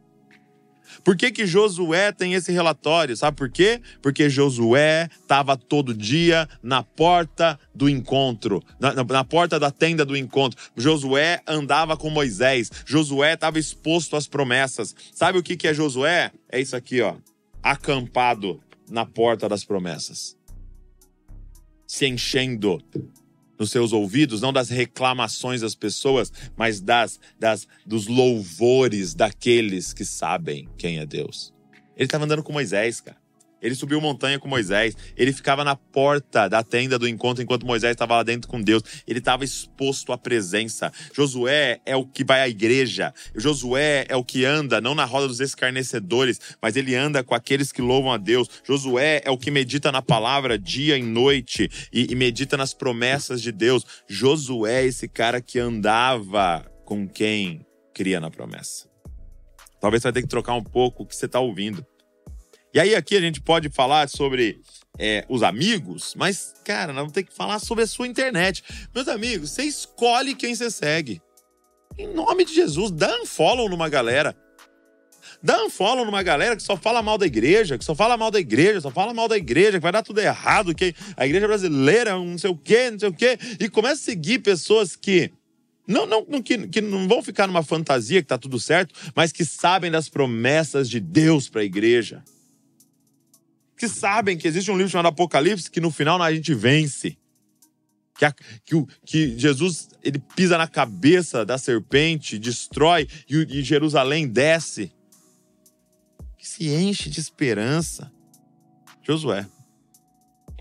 [1.04, 3.17] Por que, que Josué tem esse relatório?
[3.17, 3.82] Sabe por quê?
[4.04, 10.06] Porque Josué estava todo dia na porta do encontro, na, na, na, porta da tenda
[10.06, 10.62] do encontro.
[10.78, 12.69] Josué andava com Moisés.
[12.86, 14.95] Josué estava exposto às promessas.
[15.12, 16.32] Sabe o que, que é Josué?
[16.47, 17.15] É isso aqui, ó.
[17.63, 20.38] Acampado na porta das promessas.
[21.88, 22.80] Se enchendo
[23.62, 30.04] nos seus ouvidos, não das reclamações das pessoas, mas das, das dos louvores daqueles que
[30.04, 31.54] sabem quem é Deus.
[31.95, 33.20] Ele estava andando com Moisés, cara.
[33.62, 34.95] Ele subiu montanha com Moisés.
[35.15, 38.84] Ele ficava na porta da tenda do encontro enquanto Moisés estava lá dentro com Deus.
[39.08, 40.91] Ele estava exposto à presença.
[41.13, 43.13] Josué é o que vai à igreja.
[43.36, 47.71] Josué é o que anda, não na roda dos escarnecedores, mas ele anda com aqueles
[47.71, 48.47] que louvam a Deus.
[48.63, 53.41] Josué é o que medita na palavra dia e noite e, e medita nas promessas
[53.41, 53.86] de Deus.
[54.08, 58.89] Josué é esse cara que andava com quem cria na promessa.
[59.80, 61.86] Talvez você vai ter que trocar um pouco o que você está ouvindo.
[62.73, 64.62] E aí aqui a gente pode falar sobre
[64.97, 68.63] é, os amigos, mas, cara, nós vamos ter que falar sobre a sua internet.
[68.95, 71.21] Meus amigos, você escolhe quem você segue.
[71.97, 74.34] Em nome de Jesus, dá um follow numa galera.
[75.43, 78.31] Dá um follow numa galera que só fala mal da igreja, que só fala mal
[78.31, 81.47] da igreja, só fala mal da igreja, que vai dar tudo errado, que a igreja
[81.47, 83.38] brasileira, não sei o quê, não sei o quê.
[83.60, 85.29] E começa a seguir pessoas que
[85.86, 89.34] não, não, não que, que, não vão ficar numa fantasia que tá tudo certo, mas
[89.34, 92.23] que sabem das promessas de Deus para a igreja
[93.82, 97.17] que sabem que existe um livro chamado Apocalipse que no final a gente vence.
[98.15, 104.28] Que, a, que, que Jesus ele pisa na cabeça da serpente, destrói e, e Jerusalém
[104.28, 104.94] desce.
[106.38, 108.12] Que se enche de esperança.
[109.02, 109.50] Josué.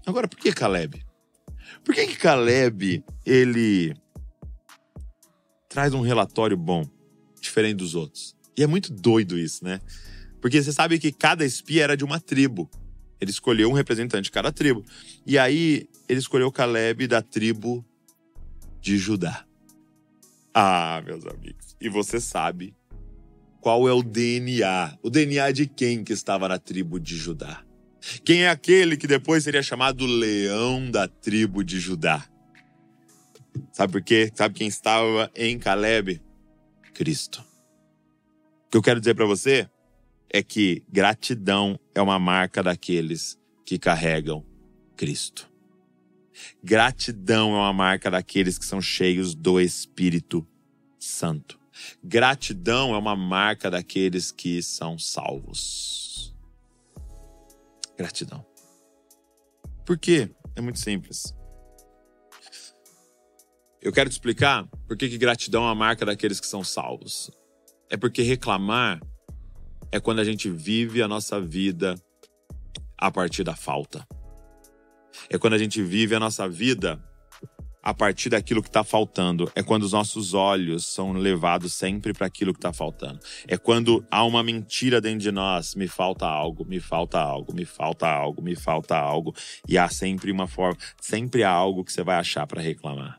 [0.06, 1.04] Agora, por que Caleb?
[1.84, 3.94] Por que, que Caleb ele
[5.68, 6.88] traz um relatório bom,
[7.38, 8.34] diferente dos outros?
[8.56, 9.78] E é muito doido isso, né?
[10.40, 12.70] Porque você sabe que cada espia era de uma tribo.
[13.20, 14.84] Ele escolheu um representante de cada tribo.
[15.26, 17.84] E aí ele escolheu Caleb da tribo
[18.80, 19.44] de Judá.
[20.54, 21.76] Ah, meus amigos.
[21.80, 22.74] E você sabe
[23.60, 24.98] qual é o DNA?
[25.02, 27.62] O DNA de quem que estava na tribo de Judá?
[28.24, 32.26] Quem é aquele que depois seria chamado leão da tribo de Judá?
[33.72, 34.32] Sabe por quê?
[34.34, 36.22] Sabe quem estava em Caleb?
[36.94, 37.44] Cristo.
[38.66, 39.68] O que eu quero dizer para você
[40.32, 44.44] é que gratidão é uma marca daqueles que carregam
[44.96, 45.50] Cristo.
[46.62, 50.46] Gratidão é uma marca daqueles que são cheios do Espírito
[50.98, 51.58] Santo.
[52.02, 56.34] Gratidão é uma marca daqueles que são salvos.
[57.96, 58.46] Gratidão.
[59.84, 60.30] Por quê?
[60.54, 61.34] É muito simples.
[63.82, 67.30] Eu quero te explicar por que, que gratidão é uma marca daqueles que são salvos.
[67.88, 69.00] É porque reclamar
[69.92, 71.94] é quando a gente vive a nossa vida
[72.96, 74.06] a partir da falta.
[75.28, 77.02] É quando a gente vive a nossa vida
[77.82, 79.50] a partir daquilo que está faltando.
[79.54, 83.18] É quando os nossos olhos são levados sempre para aquilo que está faltando.
[83.48, 87.64] É quando há uma mentira dentro de nós: me falta algo, me falta algo, me
[87.64, 89.34] falta algo, me falta algo.
[89.66, 93.18] E há sempre uma forma, sempre há algo que você vai achar para reclamar.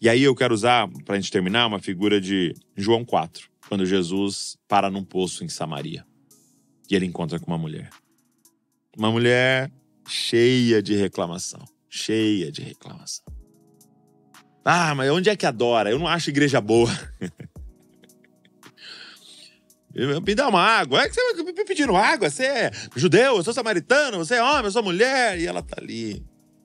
[0.00, 3.84] E aí eu quero usar, para a gente terminar, uma figura de João 4, quando
[3.84, 6.04] Jesus para num poço em Samaria.
[6.90, 7.90] E ele encontra com uma mulher.
[8.96, 9.70] Uma mulher
[10.08, 11.62] cheia de reclamação.
[11.88, 13.24] Cheia de reclamação.
[14.64, 15.90] Ah, mas onde é que adora?
[15.90, 16.90] Eu não acho igreja boa.
[20.24, 21.02] Me dá uma água.
[21.02, 22.30] É que você me pedindo água?
[22.30, 25.38] Você é judeu, eu sou samaritano, você é homem, eu sou mulher.
[25.38, 26.24] E ela tá ali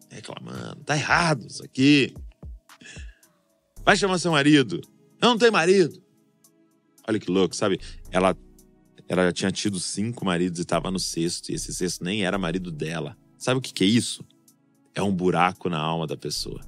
[0.10, 0.84] reclamando.
[0.84, 2.14] Tá errado isso aqui.
[3.84, 4.82] Vai chamar seu marido.
[5.22, 6.03] Eu não tenho marido.
[7.08, 7.80] Olha que louco, sabe?
[8.12, 8.36] Ela,
[9.08, 11.50] ela já tinha tido cinco maridos e estava no sexto.
[11.50, 13.18] E esse sexto nem era marido dela.
[13.38, 14.26] Sabe o que, que é isso?
[14.96, 16.62] É um buraco na alma da pessoa.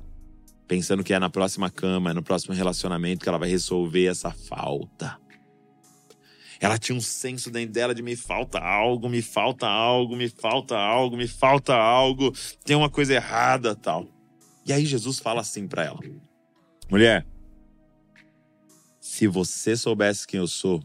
[0.67, 4.31] Pensando que é na próxima cama, é no próximo relacionamento que ela vai resolver essa
[4.31, 5.17] falta.
[6.59, 10.75] Ela tinha um senso dentro dela de me falta algo, me falta algo, me falta
[10.75, 14.07] algo, me falta algo, tem uma coisa errada, tal.
[14.65, 15.99] E aí Jesus fala assim para ela:
[16.89, 17.25] Mulher,
[19.05, 20.81] se você soubesse quem eu sou,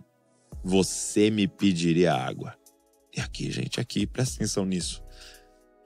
[0.63, 2.55] você me pediria água.
[3.17, 5.03] E aqui, gente, aqui, presta atenção nisso.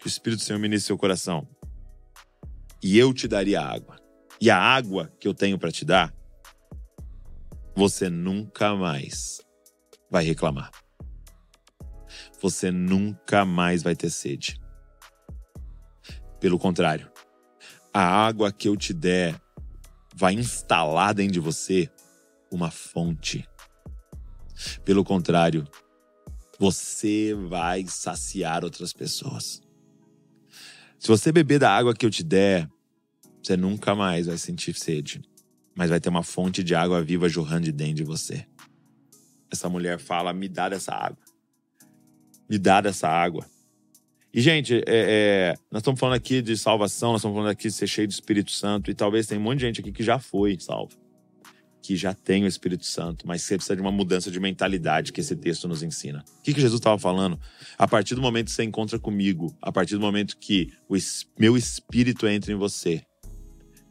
[0.01, 1.47] Que o Espírito do Senhor ministre seu coração.
[2.83, 4.01] E eu te daria água.
[4.41, 6.13] E a água que eu tenho para te dar,
[7.73, 9.41] você nunca mais
[10.11, 10.73] vai reclamar.
[12.43, 14.61] Você nunca mais vai ter sede.
[16.41, 17.09] Pelo contrário,
[17.93, 19.41] a água que eu te der
[20.17, 21.89] vai instalar dentro de você
[22.55, 23.49] uma fonte.
[24.85, 25.67] Pelo contrário,
[26.59, 29.61] você vai saciar outras pessoas.
[30.99, 32.69] Se você beber da água que eu te der,
[33.43, 35.21] você nunca mais vai sentir sede,
[35.75, 38.47] mas vai ter uma fonte de água viva jorrando de dentro de você.
[39.51, 41.23] Essa mulher fala: me dá dessa água.
[42.49, 43.47] Me dá dessa água.
[44.33, 47.73] E, gente, é, é, nós estamos falando aqui de salvação, nós estamos falando aqui de
[47.73, 50.19] ser cheio do Espírito Santo, e talvez tem um monte de gente aqui que já
[50.19, 50.93] foi salvo,
[51.85, 55.21] que já tem o Espírito Santo, mas você precisa de uma mudança de mentalidade que
[55.21, 56.25] esse texto nos ensina.
[56.39, 57.39] O que, que Jesus estava falando?
[57.77, 60.97] A partir do momento que você encontra comigo, a partir do momento que o
[61.39, 63.03] meu Espírito entra em você,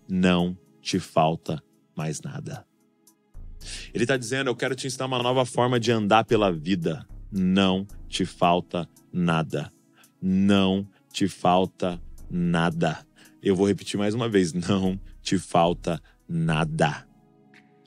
[0.10, 1.62] não te falta
[1.95, 2.65] mais nada.
[3.93, 7.08] Ele está dizendo: Eu quero te ensinar uma nova forma de andar pela vida.
[7.32, 9.71] Não te falta nada
[10.23, 12.01] não te falta
[12.32, 13.06] nada.
[13.41, 17.06] Eu vou repetir mais uma vez: não te falta nada.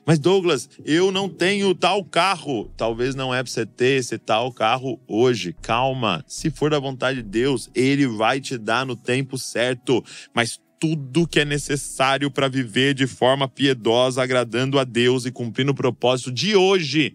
[0.07, 2.71] Mas Douglas, eu não tenho tal carro.
[2.77, 5.53] Talvez não é para você ter esse tal carro hoje.
[5.61, 6.23] Calma.
[6.25, 10.01] Se for da vontade de Deus, ele vai te dar no tempo certo.
[10.33, 15.73] Mas tudo que é necessário para viver de forma piedosa, agradando a Deus e cumprindo
[15.73, 17.13] o propósito de hoje,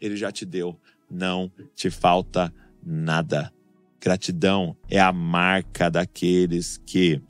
[0.00, 0.78] ele já te deu.
[1.10, 2.54] Não te falta
[2.86, 3.52] nada.
[4.00, 7.20] Gratidão é a marca daqueles que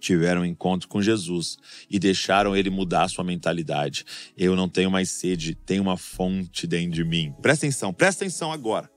[0.00, 1.58] tiveram um encontro com Jesus
[1.88, 4.04] e deixaram ele mudar a sua mentalidade.
[4.36, 7.32] Eu não tenho mais sede, tem uma fonte dentro de mim.
[7.40, 8.90] Presta atenção, presta atenção agora.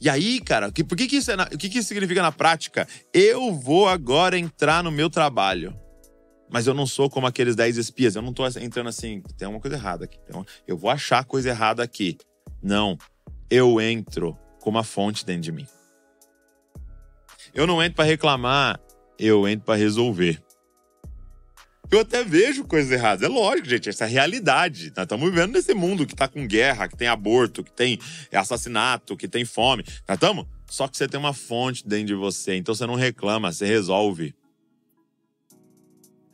[0.00, 2.32] E aí, cara, por que, que isso é na, o que, que isso significa na
[2.32, 2.88] prática?
[3.12, 5.78] Eu vou agora entrar no meu trabalho.
[6.50, 8.16] Mas eu não sou como aqueles 10 espias.
[8.16, 10.18] Eu não tô entrando assim, tem uma coisa errada aqui.
[10.66, 12.16] Eu vou achar coisa errada aqui.
[12.62, 12.98] Não.
[13.48, 15.66] Eu entro com uma fonte dentro de mim.
[17.52, 18.80] Eu não entro para reclamar,
[19.26, 20.42] eu entro para resolver.
[21.90, 23.22] Eu até vejo coisas erradas.
[23.22, 24.92] É lógico, gente, essa é a realidade.
[24.96, 27.98] Nós estamos vivendo nesse mundo que está com guerra, que tem aborto, que tem
[28.32, 29.84] assassinato, que tem fome.
[30.08, 30.46] Nós estamos?
[30.68, 34.32] Só que você tem uma fonte dentro de você, então você não reclama, você resolve.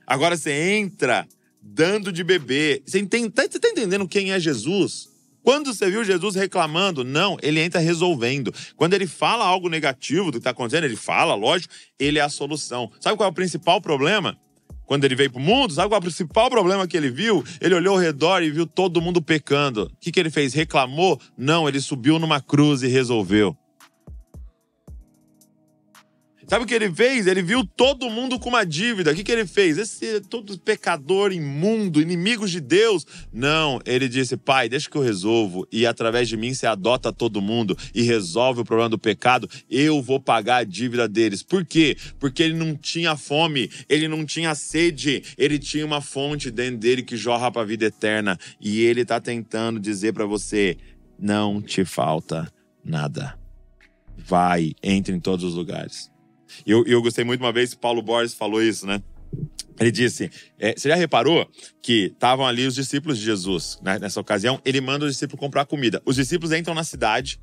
[0.07, 1.27] Agora você entra
[1.61, 2.83] dando de beber.
[2.87, 5.09] Você, está tá, você tá entendendo quem é Jesus?
[5.47, 8.53] Quando você viu Jesus reclamando, não, ele entra resolvendo.
[8.75, 12.29] Quando ele fala algo negativo do que está acontecendo, ele fala, lógico, ele é a
[12.29, 12.91] solução.
[12.99, 14.37] Sabe qual é o principal problema?
[14.87, 17.45] quando ele veio pro mundo, sabe qual é o principal problema que ele viu?
[17.61, 19.85] Ele olhou ao redor e viu todo mundo pecando.
[19.85, 20.55] O que, que ele fez?
[20.55, 21.21] Reclamou?
[21.37, 23.57] Não, ele subiu numa cruz e resolveu.
[26.49, 27.27] Sabe o que ele fez?
[27.27, 29.11] Ele viu todo mundo com uma dívida.
[29.11, 29.79] O que, que ele fez?
[29.79, 33.05] Esse todo pecador imundo, inimigos de Deus.
[33.33, 35.67] Não, ele disse: Pai, deixa que eu resolvo.
[35.73, 39.49] E através de mim você adota todo mundo e resolve o problema do pecado.
[39.69, 41.43] Eu vou pagar a dívida deles.
[41.43, 41.97] Por quê?
[42.21, 47.03] Porque ele não tinha fome, ele não tinha sede, ele tinha uma fonte dentro dele
[47.03, 48.39] que jorra para a vida eterna.
[48.61, 50.77] E ele está tentando dizer para você:
[51.19, 52.49] não te falta
[52.85, 53.37] nada.
[54.17, 56.15] Vai, entre em todos os lugares.
[56.65, 59.03] E eu, eu gostei muito uma vez, Paulo Borges falou isso, né?
[59.79, 61.49] Ele disse: é, Você já reparou
[61.83, 63.79] que estavam ali os discípulos de Jesus?
[63.83, 63.99] Né?
[63.99, 66.01] Nessa ocasião, ele manda os discípulos comprar comida.
[66.05, 67.39] Os discípulos entram na cidade,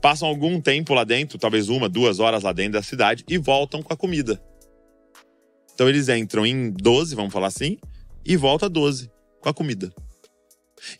[0.00, 3.82] passam algum tempo lá dentro, talvez uma, duas horas lá dentro da cidade, e voltam
[3.82, 4.40] com a comida.
[5.74, 7.78] Então eles entram em 12, vamos falar assim,
[8.24, 9.92] e volta 12 com a comida.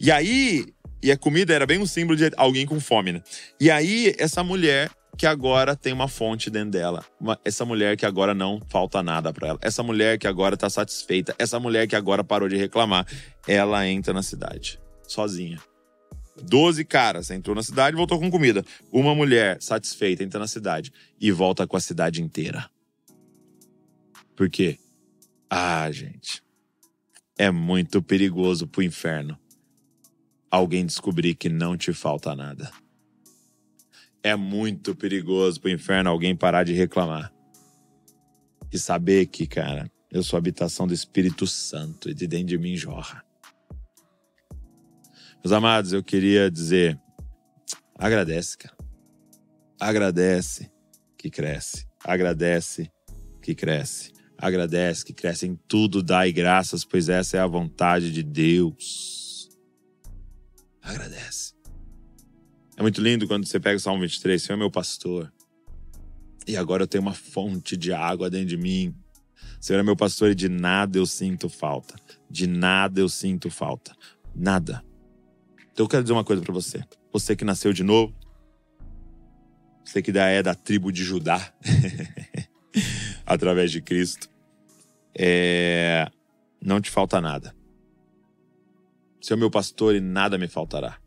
[0.01, 0.67] E aí,
[1.03, 3.23] e a comida era bem um símbolo de alguém com fome, né?
[3.61, 7.05] E aí, essa mulher que agora tem uma fonte dentro dela.
[7.21, 9.59] Uma, essa mulher que agora não falta nada para ela.
[9.61, 11.35] Essa mulher que agora tá satisfeita.
[11.39, 13.07] Essa mulher que agora parou de reclamar.
[13.47, 15.61] Ela entra na cidade, sozinha.
[16.43, 18.65] Doze caras entrou na cidade e voltou com comida.
[18.91, 22.69] Uma mulher satisfeita entra na cidade e volta com a cidade inteira.
[24.35, 24.79] Por quê?
[25.49, 26.43] Ah, gente.
[27.37, 29.39] É muito perigoso pro inferno
[30.51, 32.71] alguém descobrir que não te falta nada.
[34.23, 37.33] É muito perigoso pro inferno alguém parar de reclamar.
[38.73, 42.77] E saber que, cara, eu sou habitação do Espírito Santo e de dentro de mim
[42.77, 43.25] jorra.
[45.43, 46.99] Meus amados, eu queria dizer:
[47.99, 48.77] agradece, cara.
[49.81, 50.71] Agradece
[51.19, 51.87] que cresce.
[52.05, 52.89] Agradece
[53.41, 54.13] que cresce.
[54.39, 59.49] Agradece que cresce em tudo, dai graças, pois essa é a vontade de Deus.
[60.81, 61.52] Agradece.
[62.83, 65.33] É muito lindo quando você pega o Salmo 23, Senhor é meu pastor.
[66.49, 68.93] E agora eu tenho uma fonte de água dentro de mim.
[69.61, 71.95] Senhor é meu pastor e de nada eu sinto falta.
[72.29, 73.95] De nada eu sinto falta.
[74.35, 74.85] Nada.
[75.73, 76.83] Então eu quero dizer uma coisa para você.
[77.13, 78.13] Você que nasceu de novo,
[79.85, 81.55] você que é da tribo de Judá,
[83.25, 84.29] através de Cristo,
[85.17, 86.11] é...
[86.61, 87.55] não te falta nada.
[89.21, 91.02] Senhor é meu pastor e nada me faltará.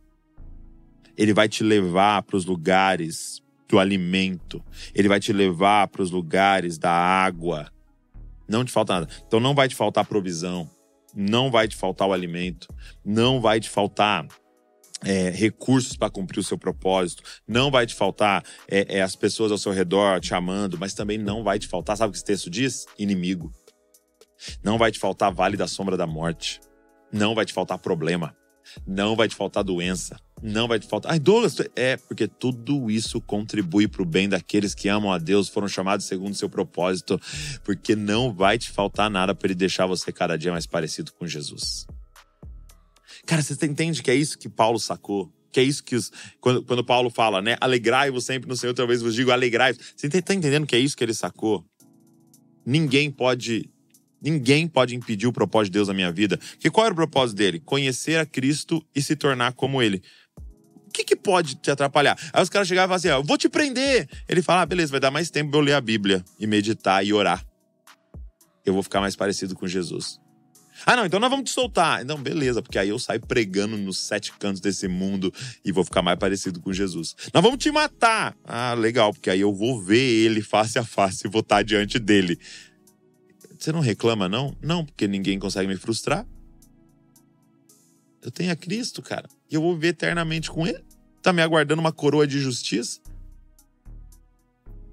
[1.18, 4.63] Ele vai te levar para os lugares do alimento.
[4.93, 7.72] Ele vai te levar para os lugares da água.
[8.47, 9.09] Não te falta nada.
[9.28, 10.70] Então não vai te faltar provisão.
[11.16, 12.68] Não vai te faltar o alimento.
[13.03, 14.28] Não vai te faltar
[15.03, 19.51] é, recursos para cumprir o seu propósito, não vai te faltar é, é, as pessoas
[19.51, 22.26] ao seu redor te amando, mas também não vai te faltar, sabe o que esse
[22.26, 22.86] texto diz?
[22.97, 23.51] Inimigo.
[24.63, 26.59] Não vai te faltar vale da sombra da morte.
[27.11, 28.36] Não vai te faltar problema.
[28.86, 30.18] Não vai te faltar doença.
[30.42, 31.14] Não vai te faltar.
[31.14, 35.50] Ai, Douglas, é porque tudo isso contribui para o bem daqueles que amam a Deus,
[35.50, 37.20] foram chamados segundo seu propósito,
[37.64, 41.26] porque não vai te faltar nada para ele deixar você cada dia mais parecido com
[41.26, 41.88] Jesus.
[43.26, 45.32] Cara, você entende que é isso que Paulo sacou?
[45.52, 46.12] Que é isso que os.
[46.42, 47.56] Quando, quando Paulo fala, né?
[47.62, 49.94] Alegrai-vos sempre no Senhor, talvez vos digo, alegrai-vos.
[49.96, 51.66] Você está entendendo que é isso que ele sacou?
[52.66, 53.70] Ninguém pode
[54.22, 56.40] Ninguém pode impedir o propósito de Deus na minha vida.
[56.60, 57.60] Que qual era o propósito dele?
[57.60, 60.02] Conhecer a Cristo e se tornar como ele.
[60.96, 62.18] Que, que pode te atrapalhar?
[62.32, 64.08] Aí os caras chegavam e falavam assim: eu vou te prender.
[64.30, 67.06] Ele fala: ah, beleza, vai dar mais tempo pra eu ler a Bíblia e meditar
[67.06, 67.46] e orar.
[68.66, 70.20] Eu vou ficar mais parecido com Jesus.
[70.86, 72.06] Ah, não, então nós vamos te soltar.
[72.06, 75.34] Não, beleza, porque aí eu saio pregando nos sete cantos desse mundo
[75.64, 77.16] e vou ficar mais parecido com Jesus.
[77.34, 78.36] Nós vamos te matar.
[78.43, 82.00] Ah, legal, porque aí eu vou ver ele face a face e vou estar diante
[82.00, 82.39] dele.
[83.60, 84.56] Você não reclama, não?
[84.62, 86.26] Não, porque ninguém consegue me frustrar.
[88.26, 89.30] Eu tenho a Cristo, cara.
[89.52, 90.84] E eu vou viver eternamente com Ele.
[91.22, 93.00] Tá me aguardando uma coroa de justiça.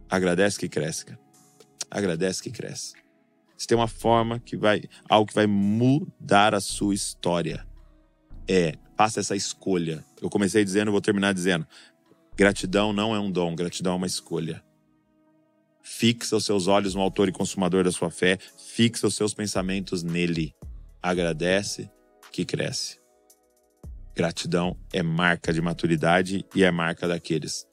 [0.07, 1.21] Agradece que cresce, cara.
[1.91, 2.93] Agradece que cresce.
[3.57, 4.83] Se tem uma forma que vai.
[5.09, 7.67] algo que vai mudar a sua história.
[8.47, 10.05] É, faça essa escolha.
[10.21, 11.67] Eu comecei dizendo, vou terminar dizendo.
[12.37, 14.63] Gratidão não é um dom, gratidão é uma escolha.
[15.83, 20.03] Fixa os seus olhos no autor e consumador da sua fé, fixa os seus pensamentos
[20.03, 20.55] nele.
[21.03, 21.91] Agradece
[22.31, 23.02] que cresce.
[24.15, 27.67] Gratidão é marca de maturidade e é marca daqueles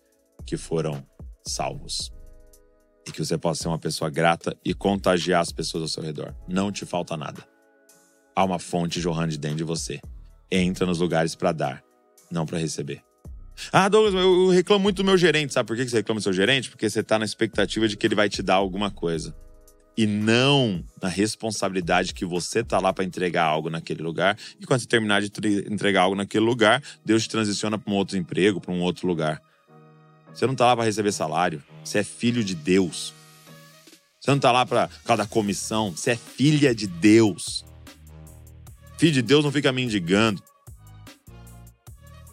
[0.46, 1.06] que foram
[1.46, 2.12] salvos.
[3.08, 6.34] E que você possa ser uma pessoa grata e contagiar as pessoas ao seu redor.
[6.48, 7.46] Não te falta nada.
[8.36, 10.00] Há uma fonte jorrando de dentro de você.
[10.50, 11.84] Entra nos lugares para dar,
[12.32, 13.04] não para receber.
[13.74, 15.54] Ah, Douglas, eu reclamo muito do meu gerente.
[15.54, 16.70] Sabe por que você reclama do seu gerente?
[16.70, 19.36] Porque você tá na expectativa de que ele vai te dar alguma coisa.
[20.00, 24.38] E não na responsabilidade que você tá lá para entregar algo naquele lugar.
[24.58, 25.30] E quando você terminar de
[25.70, 29.42] entregar algo naquele lugar, Deus te transiciona para um outro emprego, para um outro lugar.
[30.34, 31.62] Você não tá lá para receber salário.
[31.84, 33.14] Você é filho de Deus.
[34.22, 35.92] Você não tá lá para causa da comissão.
[35.92, 37.66] Você é filha de Deus.
[38.98, 40.42] Filho de Deus não fica mendigando.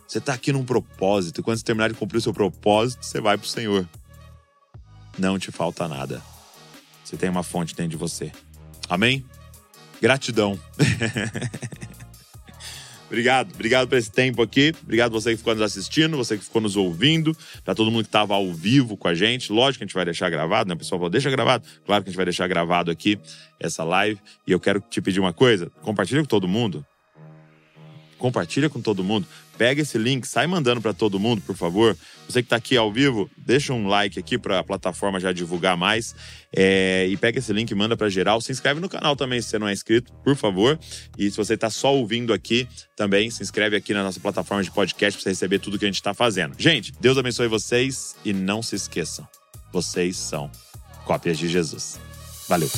[0.06, 1.40] Você tá aqui num propósito.
[1.40, 3.88] E quando você terminar de cumprir o seu propósito, você vai pro Senhor.
[5.18, 6.22] Não te falta nada.
[7.06, 8.32] Você tem uma fonte dentro de você.
[8.88, 9.24] Amém?
[10.02, 10.58] Gratidão.
[13.06, 14.74] obrigado, obrigado por esse tempo aqui.
[14.82, 18.08] Obrigado você que ficou nos assistindo, você que ficou nos ouvindo, para todo mundo que
[18.08, 19.52] estava ao vivo com a gente.
[19.52, 20.74] Lógico que a gente vai deixar gravado, né?
[20.74, 21.64] O pessoal falou, deixa gravado.
[21.84, 23.20] Claro que a gente vai deixar gravado aqui
[23.60, 24.20] essa live.
[24.44, 26.84] E eu quero te pedir uma coisa: compartilha com todo mundo.
[28.18, 29.26] Compartilha com todo mundo.
[29.58, 31.96] Pega esse link, sai mandando para todo mundo, por favor.
[32.28, 35.76] Você que está aqui ao vivo, deixa um like aqui para a plataforma já divulgar
[35.76, 36.14] mais.
[36.54, 38.40] É, e pega esse link, manda para geral.
[38.40, 40.78] Se inscreve no canal também, se você não é inscrito, por favor.
[41.16, 44.70] E se você está só ouvindo aqui, também se inscreve aqui na nossa plataforma de
[44.70, 46.54] podcast para você receber tudo que a gente está fazendo.
[46.58, 49.26] Gente, Deus abençoe vocês e não se esqueçam,
[49.72, 50.50] vocês são
[51.04, 51.98] cópias de Jesus.
[52.48, 52.68] Valeu!